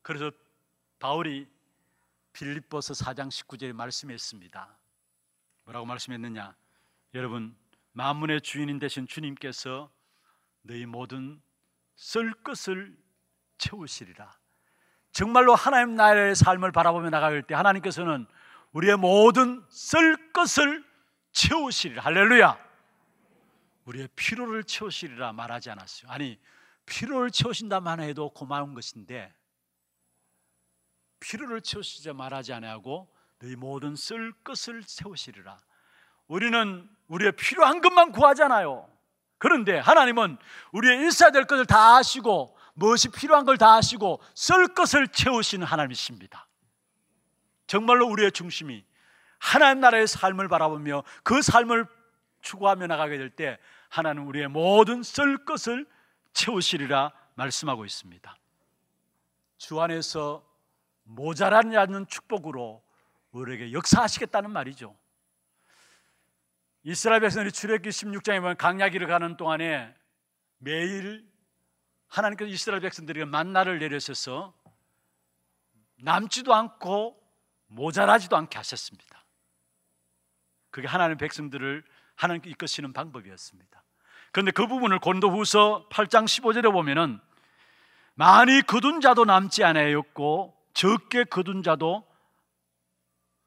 그래서 0.00 0.30
바울이 0.98 1.46
빌립보서 2.32 2.94
4장 2.94 3.28
19절에 3.28 3.74
말씀했습니다. 3.74 4.78
뭐라고 5.64 5.84
말씀했느냐? 5.84 6.56
여러분, 7.12 7.54
만문의 7.92 8.40
주인인 8.40 8.78
되신 8.78 9.06
주님께서 9.06 9.92
너희 10.62 10.86
모든 10.86 11.42
쓸 11.96 12.32
것을 12.32 12.96
채우시리라. 13.58 14.38
정말로 15.12 15.54
하나님 15.54 15.96
나라의 15.96 16.34
삶을 16.34 16.72
바라보며 16.72 17.10
나갈 17.10 17.42
때 17.42 17.54
하나님께서는 17.54 18.26
우리의 18.72 18.96
모든 18.96 19.62
쓸 19.68 20.32
것을 20.32 20.82
채우시리라. 21.32 22.02
할렐루야. 22.02 22.63
우리의 23.84 24.08
피로를 24.16 24.64
채우시리라 24.64 25.32
말하지 25.32 25.70
않았어요. 25.70 26.10
아니, 26.10 26.38
피로를 26.86 27.30
채우신다만 27.30 28.00
해도 28.00 28.30
고마운 28.30 28.74
것인데 28.74 29.32
피로를 31.20 31.62
채우시자 31.62 32.12
말하지 32.12 32.52
아니하고 32.52 33.08
너희 33.38 33.56
모든 33.56 33.96
쓸 33.96 34.32
것을 34.42 34.82
채우시리라. 34.84 35.58
우리는 36.26 36.88
우리의 37.08 37.32
필요한 37.32 37.80
것만 37.80 38.12
구하잖아요. 38.12 38.88
그런데 39.38 39.78
하나님은 39.78 40.38
우리의 40.72 41.06
있어야 41.06 41.30
될 41.30 41.44
것을 41.44 41.66
다 41.66 41.96
아시고 41.96 42.56
무엇이 42.74 43.08
필요한 43.08 43.44
걸 43.44 43.56
다 43.56 43.74
아시고 43.74 44.20
쓸 44.34 44.68
것을 44.68 45.08
채우시는 45.08 45.66
하나님이십니다. 45.66 46.48
정말로 47.66 48.06
우리의 48.08 48.32
중심이 48.32 48.84
하나님 49.38 49.80
나라의 49.80 50.06
삶을 50.06 50.48
바라보며 50.48 51.04
그 51.22 51.42
삶을 51.42 51.86
추구하며 52.42 52.86
나가게 52.86 53.16
될 53.16 53.30
때 53.30 53.58
하나님 53.94 54.26
우리의 54.26 54.48
모든 54.48 55.04
쓸 55.04 55.44
것을 55.44 55.86
채우시리라 56.32 57.12
말씀하고 57.36 57.84
있습니다. 57.84 58.36
주 59.56 59.80
안에서 59.80 60.44
모자라지 61.04 61.76
않는 61.76 62.08
축복으로 62.08 62.82
우리에게 63.30 63.72
역사하시겠다는 63.72 64.50
말이죠. 64.50 64.96
이스라엘 66.82 67.20
백성들이 67.20 67.52
출애굽기 67.52 67.90
16장에 67.90 68.40
보면 68.40 68.56
강야기를 68.56 69.06
가는 69.06 69.36
동안에 69.36 69.94
매일 70.58 71.24
하나님께서 72.08 72.50
이스라엘 72.50 72.80
백성들에게 72.80 73.26
만나를 73.26 73.78
내려셔서 73.78 74.58
남지도 76.02 76.52
않고 76.52 77.16
모자라지도 77.68 78.36
않게 78.36 78.58
하셨습니다. 78.58 79.24
그게 80.70 80.88
하나님 80.88 81.16
백성들을 81.16 81.84
하나님께 82.16 82.50
이끄시는 82.50 82.92
방법이었습니다. 82.92 83.83
그런데 84.34 84.50
그 84.50 84.66
부분을 84.66 84.98
곤도후서 84.98 85.86
8장 85.90 86.24
15절에 86.24 86.72
보면은 86.72 87.20
많이 88.14 88.62
거둔 88.62 89.00
자도 89.00 89.24
남지 89.24 89.62
않았고 89.62 90.52
적게 90.74 91.22
거둔 91.22 91.62
자도 91.62 92.04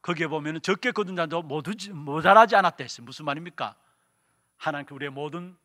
거기에 0.02 0.28
보면은 0.28 0.62
적게 0.62 0.92
거둔 0.92 1.18
자도 1.18 1.42
모자라지 1.42 2.56
않았다 2.56 2.78
했어요. 2.80 3.04
무슨 3.04 3.26
말입니까? 3.26 3.76
하나님께 4.56 4.96
우리의 4.96 5.12
모든 5.12 5.58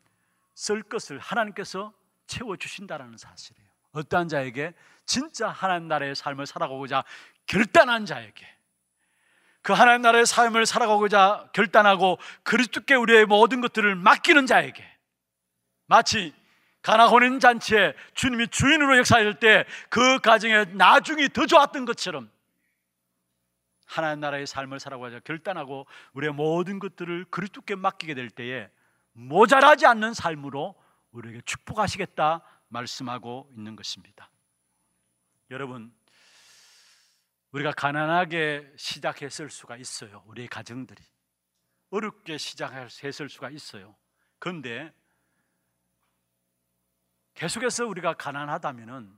쓸 0.56 0.82
것을 0.82 1.20
하나님께서 1.20 1.92
채워 2.26 2.56
주신다라는 2.56 3.16
사실이에요. 3.16 3.68
어떠한 3.92 4.26
자에게 4.26 4.74
진짜 5.06 5.48
하나님 5.48 5.86
나라의 5.86 6.16
삶을 6.16 6.46
살아가고자 6.46 7.04
결단한 7.46 8.06
자에게 8.06 8.44
그 9.62 9.72
하나님 9.72 10.02
나라의 10.02 10.26
삶을 10.26 10.66
살아가고자 10.66 11.50
결단하고 11.52 12.18
그리스도께 12.42 12.96
우리의 12.96 13.26
모든 13.26 13.60
것들을 13.60 13.94
맡기는 13.94 14.46
자에게 14.46 14.91
마치 15.92 16.32
가나 16.80 17.06
혼인 17.06 17.38
잔치에 17.38 17.94
주님이 18.14 18.48
주인으로 18.48 18.96
역사할 18.96 19.38
때 19.38 19.66
그 19.90 20.20
가정에 20.20 20.64
나중이 20.64 21.28
더 21.28 21.44
좋았던 21.44 21.84
것처럼 21.84 22.30
하나님 23.84 24.20
나라의 24.20 24.46
삶을 24.46 24.80
살아가자 24.80 25.20
결단하고 25.20 25.86
우리의 26.14 26.32
모든 26.32 26.78
것들을 26.78 27.26
그리스도께 27.26 27.74
맡기게 27.74 28.14
될 28.14 28.30
때에 28.30 28.70
모자라지 29.12 29.84
않는 29.84 30.14
삶으로 30.14 30.74
우리에게 31.10 31.42
축복하시겠다 31.44 32.40
말씀하고 32.68 33.50
있는 33.54 33.76
것입니다. 33.76 34.30
여러분 35.50 35.92
우리가 37.50 37.72
가난하게 37.72 38.72
시작했을 38.78 39.50
수가 39.50 39.76
있어요. 39.76 40.22
우리의 40.24 40.48
가정들이 40.48 41.02
어렵게 41.90 42.38
시작했을 42.38 43.28
수가 43.28 43.50
있어요. 43.50 43.94
그런데 44.38 44.90
계속해서 47.34 47.86
우리가 47.86 48.14
가난하다면은 48.14 49.16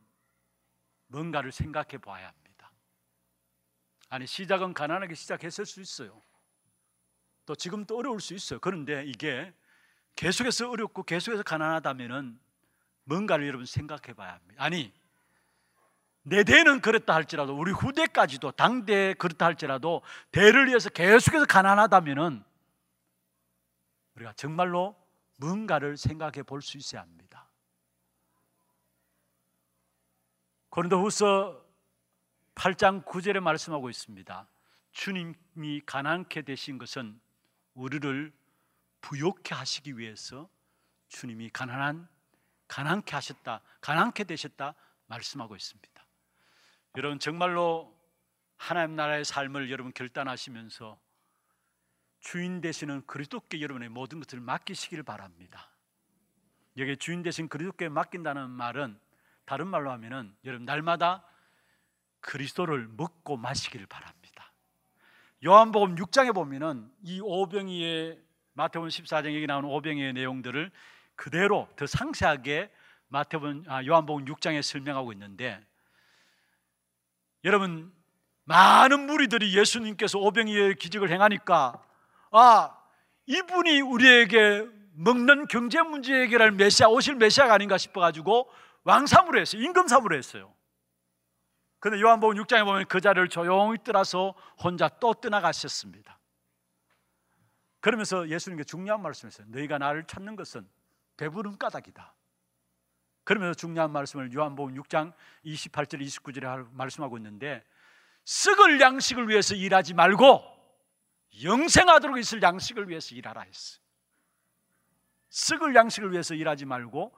뭔가를 1.08 1.52
생각해 1.52 1.98
봐야 1.98 2.28
합니다. 2.28 2.72
아니 4.08 4.26
시작은 4.26 4.74
가난하게 4.74 5.14
시작했을 5.14 5.66
수 5.66 5.80
있어요. 5.80 6.22
또 7.46 7.54
지금도 7.54 7.96
어려울 7.98 8.20
수 8.20 8.34
있어요. 8.34 8.58
그런데 8.60 9.04
이게 9.04 9.52
계속해서 10.16 10.70
어렵고 10.70 11.02
계속해서 11.02 11.42
가난하다면은 11.42 12.40
뭔가를 13.04 13.46
여러분 13.46 13.66
생각해 13.66 14.14
봐야 14.14 14.34
합니다. 14.34 14.62
아니 14.62 14.92
내 16.22 16.42
대는 16.42 16.80
그랬다 16.80 17.14
할지라도 17.14 17.54
우리 17.58 17.70
후대까지도 17.70 18.52
당대 18.52 19.12
그렇다 19.14 19.44
할지라도 19.44 20.00
대를 20.32 20.68
위해서 20.68 20.88
계속해서 20.88 21.44
가난하다면은 21.44 22.42
우리가 24.14 24.32
정말로 24.34 24.96
뭔가를 25.38 25.96
생각해 25.96 26.44
볼 26.44 26.62
수 26.62 26.78
있어야 26.78 27.02
합니다. 27.02 27.23
고린도후서 30.74 31.64
8장 32.56 33.04
9절에 33.04 33.38
말씀하고 33.38 33.90
있습니다. 33.90 34.48
주님이 34.90 35.80
가난케 35.86 36.42
되신 36.42 36.78
것은 36.78 37.20
우리를 37.74 38.32
부욕케 39.00 39.54
하시기 39.54 39.96
위해서 39.96 40.50
주님이 41.06 41.50
가난한 41.50 42.08
가난케 42.66 43.14
하셨다. 43.14 43.60
가난케 43.80 44.24
되셨다 44.24 44.74
말씀하고 45.06 45.54
있습니다. 45.54 46.06
여러분 46.96 47.20
정말로 47.20 47.96
하나님 48.56 48.96
나라의 48.96 49.24
삶을 49.24 49.70
여러분 49.70 49.92
결단하시면서 49.92 50.98
주인 52.18 52.60
되시는 52.60 53.06
그리스도께 53.06 53.60
여러분의 53.60 53.90
모든 53.90 54.18
것을 54.18 54.40
맡기시기를 54.40 55.04
바랍니다. 55.04 55.70
여기 56.78 56.96
주인 56.96 57.22
되신 57.22 57.48
그리스도께 57.48 57.88
맡긴다는 57.90 58.50
말은 58.50 59.03
다른 59.46 59.68
말로 59.68 59.90
하면은 59.92 60.34
여러분 60.44 60.64
날마다 60.64 61.24
그리스도를 62.20 62.88
먹고 62.96 63.36
마시기를 63.36 63.86
바랍니다. 63.86 64.52
요한복음 65.44 65.96
6장에 65.96 66.34
보면은 66.34 66.90
이 67.02 67.20
오병이의 67.22 68.18
마태복음 68.54 68.88
14장에 68.88 69.34
여기 69.34 69.46
나오는 69.46 69.68
오병이의 69.68 70.14
내용들을 70.14 70.70
그대로 71.16 71.68
더 71.76 71.86
상세하게 71.86 72.70
마태복음 73.08 73.64
아, 73.68 73.84
요한복음 73.84 74.24
6장에 74.24 74.62
설명하고 74.62 75.12
있는데 75.12 75.60
여러분 77.44 77.92
많은 78.44 79.06
무리들이 79.06 79.56
예수님께서 79.56 80.18
오병이의 80.18 80.76
기적을 80.76 81.10
행하니까 81.10 81.82
아 82.30 82.78
이분이 83.26 83.80
우리에게 83.82 84.66
먹는 84.96 85.48
경제 85.48 85.82
문제 85.82 86.14
해결할 86.14 86.52
메시아 86.52 86.88
오실 86.88 87.16
메시아가 87.16 87.54
아닌가 87.54 87.76
싶어 87.76 88.00
가지고 88.00 88.50
왕사무로 88.84 89.40
했어요. 89.40 89.62
임금사무로 89.62 90.16
했어요. 90.16 90.54
그런데 91.80 92.00
요한복음 92.00 92.36
6장에 92.36 92.64
보면 92.64 92.86
그 92.86 93.00
자리를 93.00 93.28
조용히 93.28 93.76
떠나서 93.84 94.34
혼자 94.62 94.88
또 94.88 95.12
떠나가셨습니다. 95.12 96.18
그러면서 97.80 98.28
예수님께 98.28 98.64
중요한 98.64 99.02
말씀했어요. 99.02 99.46
너희가 99.50 99.76
나를 99.76 100.04
찾는 100.06 100.36
것은 100.36 100.66
배부른 101.18 101.58
까닭이다. 101.58 102.14
그러면서 103.24 103.54
중요한 103.54 103.90
말씀을 103.90 104.32
요한복음 104.32 104.74
6장 104.74 105.12
28절 105.44 106.00
29절에 106.00 106.68
말씀하고 106.72 107.18
있는데 107.18 107.62
썩을 108.24 108.80
양식을 108.80 109.28
위해서 109.28 109.54
일하지 109.54 109.94
말고 109.94 110.42
영생하도록 111.42 112.18
있을 112.18 112.40
양식을 112.42 112.88
위해서 112.88 113.14
일하라 113.14 113.42
했어. 113.42 113.80
썩을 115.30 115.74
양식을 115.74 116.12
위해서 116.12 116.34
일하지 116.34 116.64
말고 116.64 117.14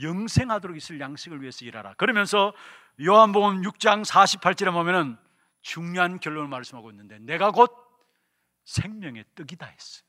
영생하도록 0.00 0.76
있을 0.76 1.00
양식을 1.00 1.40
위해서 1.40 1.64
일하라. 1.64 1.94
그러면서 1.94 2.52
요한복음 3.02 3.62
6장 3.62 4.04
48절에 4.04 4.72
보면은 4.72 5.16
중요한 5.62 6.20
결론을 6.20 6.48
말씀하고 6.48 6.90
있는데 6.90 7.18
내가 7.18 7.50
곧 7.50 7.74
생명의 8.64 9.24
떡이다 9.34 9.66
했어. 9.66 10.02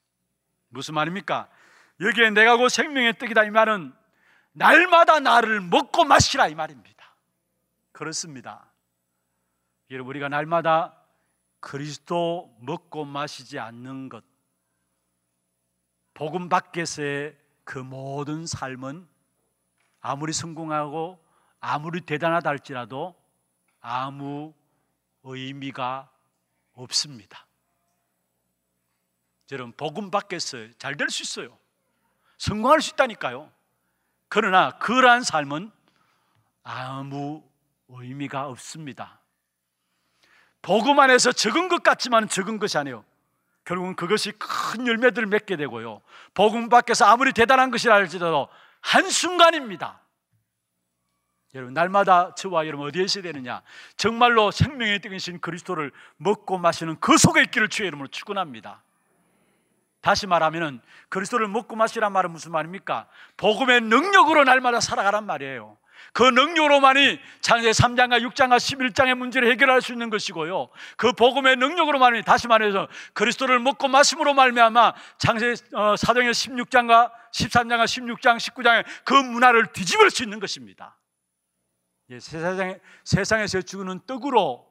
무슨 0.69 0.93
말입니까? 0.93 1.49
여기에 1.99 2.31
내가 2.31 2.57
곧 2.57 2.69
생명의 2.69 3.17
떡이다 3.17 3.45
이 3.45 3.51
말은 3.51 3.93
날마다 4.53 5.19
나를 5.19 5.61
먹고 5.61 6.03
마시라 6.05 6.47
이 6.47 6.55
말입니다. 6.55 7.15
그렇습니다. 7.91 8.71
여러분 9.89 10.11
우리가 10.11 10.29
날마다 10.29 10.97
그리스도 11.59 12.55
먹고 12.61 13.05
마시지 13.05 13.59
않는 13.59 14.09
것 14.09 14.23
복음 16.13 16.49
밖에서의 16.49 17.37
그 17.63 17.79
모든 17.79 18.45
삶은 18.45 19.07
아무리 20.01 20.33
성공하고 20.33 21.23
아무리 21.59 22.01
대단하다 22.01 22.49
할지라도 22.49 23.15
아무 23.79 24.53
의미가 25.23 26.09
없습니다. 26.73 27.45
여러분 29.51 29.73
복음 29.73 30.09
밖에서 30.11 30.57
잘 30.77 30.95
될 30.95 31.09
수 31.09 31.23
있어요. 31.23 31.57
성공할 32.37 32.81
수 32.81 32.93
있다니까요. 32.93 33.51
그러나 34.29 34.71
그러한 34.79 35.23
삶은 35.23 35.71
아무 36.63 37.43
의미가 37.89 38.47
없습니다. 38.47 39.19
복음 40.61 40.99
안에서 40.99 41.31
적은 41.31 41.67
것 41.67 41.83
같지만 41.83 42.29
적은 42.29 42.57
것이 42.59 42.77
아니에요. 42.77 43.03
결국은 43.65 43.95
그것이 43.95 44.31
큰 44.31 44.87
열매들을 44.87 45.27
맺게 45.27 45.57
되고요. 45.57 46.01
복음 46.33 46.69
밖에서 46.69 47.05
아무리 47.05 47.33
대단한 47.33 47.69
것이라 47.71 47.93
할지라도 47.93 48.47
한순간입니다. 48.81 50.01
여러분 51.53 51.73
날마다 51.73 52.33
저와 52.35 52.65
여러분 52.65 52.87
어디에 52.87 53.03
있어야 53.03 53.23
되느냐? 53.23 53.61
정말로 53.97 54.51
생명의 54.51 55.01
떡이신 55.01 55.41
그리스도를 55.41 55.91
먹고 56.17 56.57
마시는 56.57 56.99
그 56.99 57.17
속에 57.17 57.41
있기를 57.43 57.67
주의 57.67 57.87
이름으로 57.87 58.07
축원합니다. 58.07 58.83
다시 59.99 60.27
말하면은 60.27 60.81
그리스도를 61.09 61.47
먹고 61.47 61.75
마시란 61.75 62.11
말은 62.13 62.31
무슨 62.31 62.51
말입니까? 62.51 63.07
복음의 63.37 63.81
능력으로 63.81 64.43
날마다 64.43 64.79
살아가란 64.79 65.25
말이에요. 65.25 65.77
그 66.13 66.23
능력으로만이 66.23 67.19
창세 67.41 67.71
3장과 67.71 68.21
6장과 68.29 68.57
11장의 68.57 69.15
문제를 69.15 69.49
해결할 69.51 69.81
수 69.81 69.93
있는 69.93 70.09
것이고요. 70.09 70.69
그 70.97 71.13
복음의 71.13 71.55
능력으로만이 71.57 72.23
다시 72.23 72.47
말해서 72.47 72.87
그리스도를 73.13 73.59
먹고 73.59 73.87
마심으로 73.87 74.33
말미암아 74.33 74.93
창세 75.17 75.55
어, 75.73 75.95
사도행전 75.95 76.33
16장과 76.33 77.11
13장과 77.31 77.85
16장, 77.85 78.37
19장의 78.37 78.85
그 79.05 79.13
문화를 79.13 79.67
뒤집을 79.67 80.11
수 80.11 80.23
있는 80.23 80.39
것입니다. 80.39 80.97
예, 82.09 82.19
세상에, 82.19 82.77
세상에서 83.05 83.61
주는 83.61 83.99
떡으로 84.05 84.69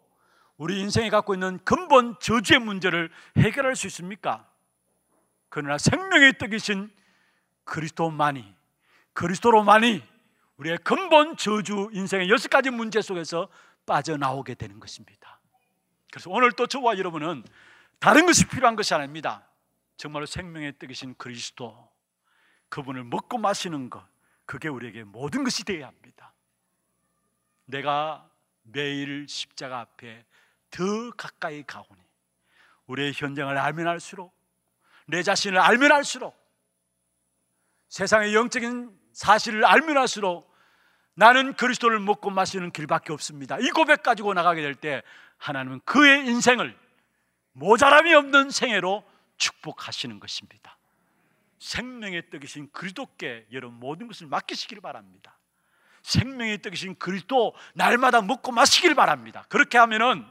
우리 0.58 0.78
인생이 0.80 1.08
갖고 1.08 1.32
있는 1.32 1.58
근본 1.64 2.16
저주의 2.20 2.60
문제를 2.60 3.10
해결할 3.38 3.76
수 3.76 3.86
있습니까? 3.86 4.46
그러나 5.48 5.78
생명의 5.78 6.36
떡이신 6.36 6.90
그리스도만이 7.64 8.54
그리스도로만이 9.14 10.02
우리의 10.60 10.76
근본 10.78 11.38
저주 11.38 11.88
인생의 11.92 12.28
여섯 12.28 12.48
가지 12.50 12.68
문제 12.68 13.00
속에서 13.00 13.48
빠져나오게 13.86 14.54
되는 14.54 14.78
것입니다. 14.78 15.40
그래서 16.12 16.28
오늘 16.30 16.52
또 16.52 16.66
저와 16.66 16.98
여러분은 16.98 17.44
다른 17.98 18.26
것이 18.26 18.46
필요한 18.46 18.76
것이 18.76 18.92
아닙니다. 18.92 19.48
정말로 19.96 20.26
생명의 20.26 20.78
떡이신 20.78 21.14
그리스도 21.16 21.90
그분을 22.68 23.04
먹고 23.04 23.38
마시는 23.38 23.88
것 23.88 24.06
그게 24.44 24.68
우리에게 24.68 25.04
모든 25.04 25.44
것이 25.44 25.64
되어야 25.64 25.86
합니다. 25.86 26.34
내가 27.64 28.28
매일 28.62 29.26
십자가 29.28 29.80
앞에 29.80 30.26
더 30.70 31.10
가까이 31.16 31.62
가오니 31.62 32.02
우리의 32.86 33.14
현장을 33.14 33.56
알면 33.56 33.88
알수록 33.88 34.34
내 35.06 35.22
자신을 35.22 35.58
알면 35.58 35.90
알수록 35.90 36.38
세상의 37.88 38.34
영적인 38.34 38.98
사실을 39.14 39.64
알면 39.64 39.96
알수록 39.96 40.49
나는 41.14 41.54
그리스도를 41.54 42.00
먹고 42.00 42.30
마시는 42.30 42.70
길밖에 42.70 43.12
없습니다. 43.12 43.58
이 43.58 43.70
고백 43.70 44.02
가지고 44.02 44.34
나가게 44.34 44.62
될 44.62 44.74
때 44.74 45.02
하나님은 45.38 45.80
그의 45.84 46.26
인생을 46.26 46.78
모자람이 47.52 48.14
없는 48.14 48.50
생애로 48.50 49.04
축복하시는 49.36 50.20
것입니다. 50.20 50.78
생명의 51.58 52.30
떡이신 52.30 52.70
그리스도께 52.72 53.46
여러분 53.52 53.78
모든 53.78 54.06
것을 54.06 54.26
맡기시기를 54.26 54.80
바랍니다. 54.80 55.38
생명의 56.02 56.62
떡이신 56.62 56.96
그리스도 56.96 57.54
날마다 57.74 58.22
먹고 58.22 58.52
마시기를 58.52 58.94
바랍니다. 58.94 59.44
그렇게 59.48 59.76
하면은 59.78 60.26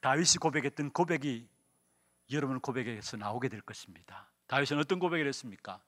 다윗이 0.00 0.36
고백했던 0.40 0.90
고백이 0.90 1.48
여러분 2.30 2.60
고백에서 2.60 3.16
나오게 3.16 3.48
될 3.48 3.60
것입니다. 3.60 4.30
다윗은 4.46 4.78
어떤 4.78 4.98
고백을 4.98 5.26
했습니까? 5.28 5.82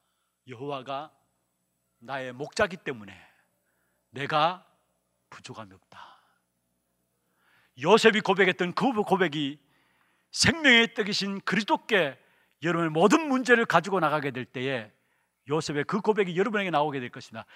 여호와가 0.49 1.11
나의 1.99 2.33
목자기 2.33 2.77
때문에 2.79 3.36
내가 4.11 4.67
부족함이 5.31 5.73
없다. 5.73 6.17
요셉이 7.83 8.21
고백했던 8.21 8.73
그 8.75 8.93
고백이 9.03 9.61
생명의 10.31 10.95
떡이신 10.95 11.41
그리스도께 11.43 12.19
여러분의 12.63 12.91
모든 12.91 13.29
문제를 13.29 13.67
가지고 13.67 14.01
나가게 14.01 14.31
될 14.31 14.45
때에 14.45 14.91
요셉의 15.49 15.85
그 15.85 16.01
고백이 16.01 16.37
여러분에게 16.37 16.71
나오게 16.71 17.01
될 17.01 17.11
것입니다. 17.11 17.47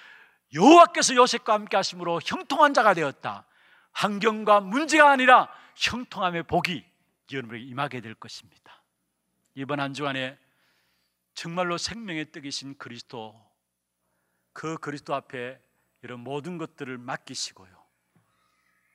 여호와께서 0.53 1.15
요셉과 1.15 1.55
함께 1.55 1.77
하심으로 1.77 2.21
형통한 2.25 2.75
자가 2.75 2.95
되었다. 2.95 3.47
환경과 3.93 4.61
문제가 4.61 5.11
아니라 5.11 5.49
형통함의 5.77 6.45
복이 6.45 6.85
여러분에게 7.33 7.65
임하게 7.65 8.01
될 8.01 8.15
것입니다. 8.15 8.83
이번 9.55 9.81
한 9.81 9.95
주간에 9.95 10.39
정말로 11.35 11.79
생명의 11.79 12.33
떡이신 12.33 12.77
그리스도 12.79 13.41
그 14.53 14.77
그리스도 14.79 15.15
앞에 15.15 15.61
이런 16.03 16.21
모든 16.21 16.59
것들을 16.59 16.99
맡기시고요. 16.99 17.69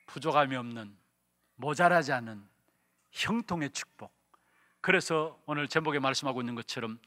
부족함이 0.08 0.56
없는 0.56 0.95
모자라지 1.56 2.12
않은 2.14 2.47
형통의 3.12 3.72
축복. 3.72 4.14
그래서 4.82 5.39
오늘 5.45 5.68
제목에 5.68 5.99
말씀하고 5.99 6.41
있는 6.41 6.56
것처럼 6.56 6.99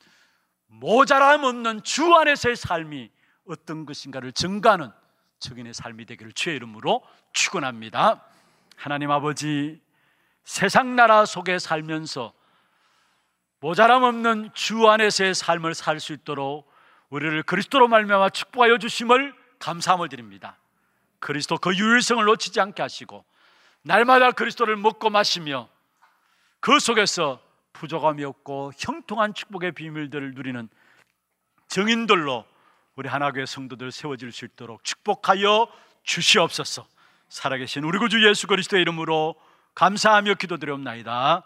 모자람 0.66 1.44
없는 1.44 1.82
주 1.82 2.14
안에서의 2.14 2.56
삶이 2.56 3.10
어떤 3.46 3.86
것인가를 3.86 4.32
증가하는 4.32 4.90
증인의 5.40 5.74
삶이 5.74 6.04
되기를 6.04 6.32
주의 6.32 6.56
이름으로 6.56 7.02
축원합니다. 7.32 8.24
하나님 8.76 9.10
아버지 9.10 9.80
세상 10.44 10.96
나라 10.96 11.24
속에 11.24 11.58
살면서 11.58 12.32
모자람 13.60 14.02
없는 14.02 14.50
주 14.54 14.88
안에서의 14.88 15.34
삶을 15.34 15.74
살 15.74 16.00
수 16.00 16.12
있도록 16.12 16.68
우리를 17.10 17.42
그리스도로 17.44 17.88
말미암아 17.88 18.30
축복하여 18.30 18.78
주심을 18.78 19.34
감사함을 19.58 20.08
드립니다. 20.08 20.56
그리스도 21.18 21.58
그 21.58 21.76
유일성을 21.76 22.24
놓치지 22.24 22.60
않게 22.60 22.82
하시고 22.82 23.24
날마다 23.82 24.32
그리스도를 24.32 24.76
먹고 24.76 25.10
마시며 25.10 25.68
그 26.60 26.78
속에서 26.78 27.40
부족함이 27.72 28.24
없고 28.24 28.72
형통한 28.76 29.34
축복의 29.34 29.72
비밀들을 29.72 30.34
누리는 30.34 30.68
정인들로 31.68 32.44
우리 32.96 33.08
하나교회 33.08 33.46
성도들 33.46 33.92
세워질 33.92 34.32
수 34.32 34.44
있도록 34.44 34.82
축복하여 34.82 35.68
주시옵소서. 36.02 36.86
살아계신 37.28 37.84
우리 37.84 37.98
구주 37.98 38.26
예수 38.26 38.46
그리스도의 38.46 38.82
이름으로 38.82 39.36
감사하며 39.74 40.34
기도드리옵나이다. 40.34 41.44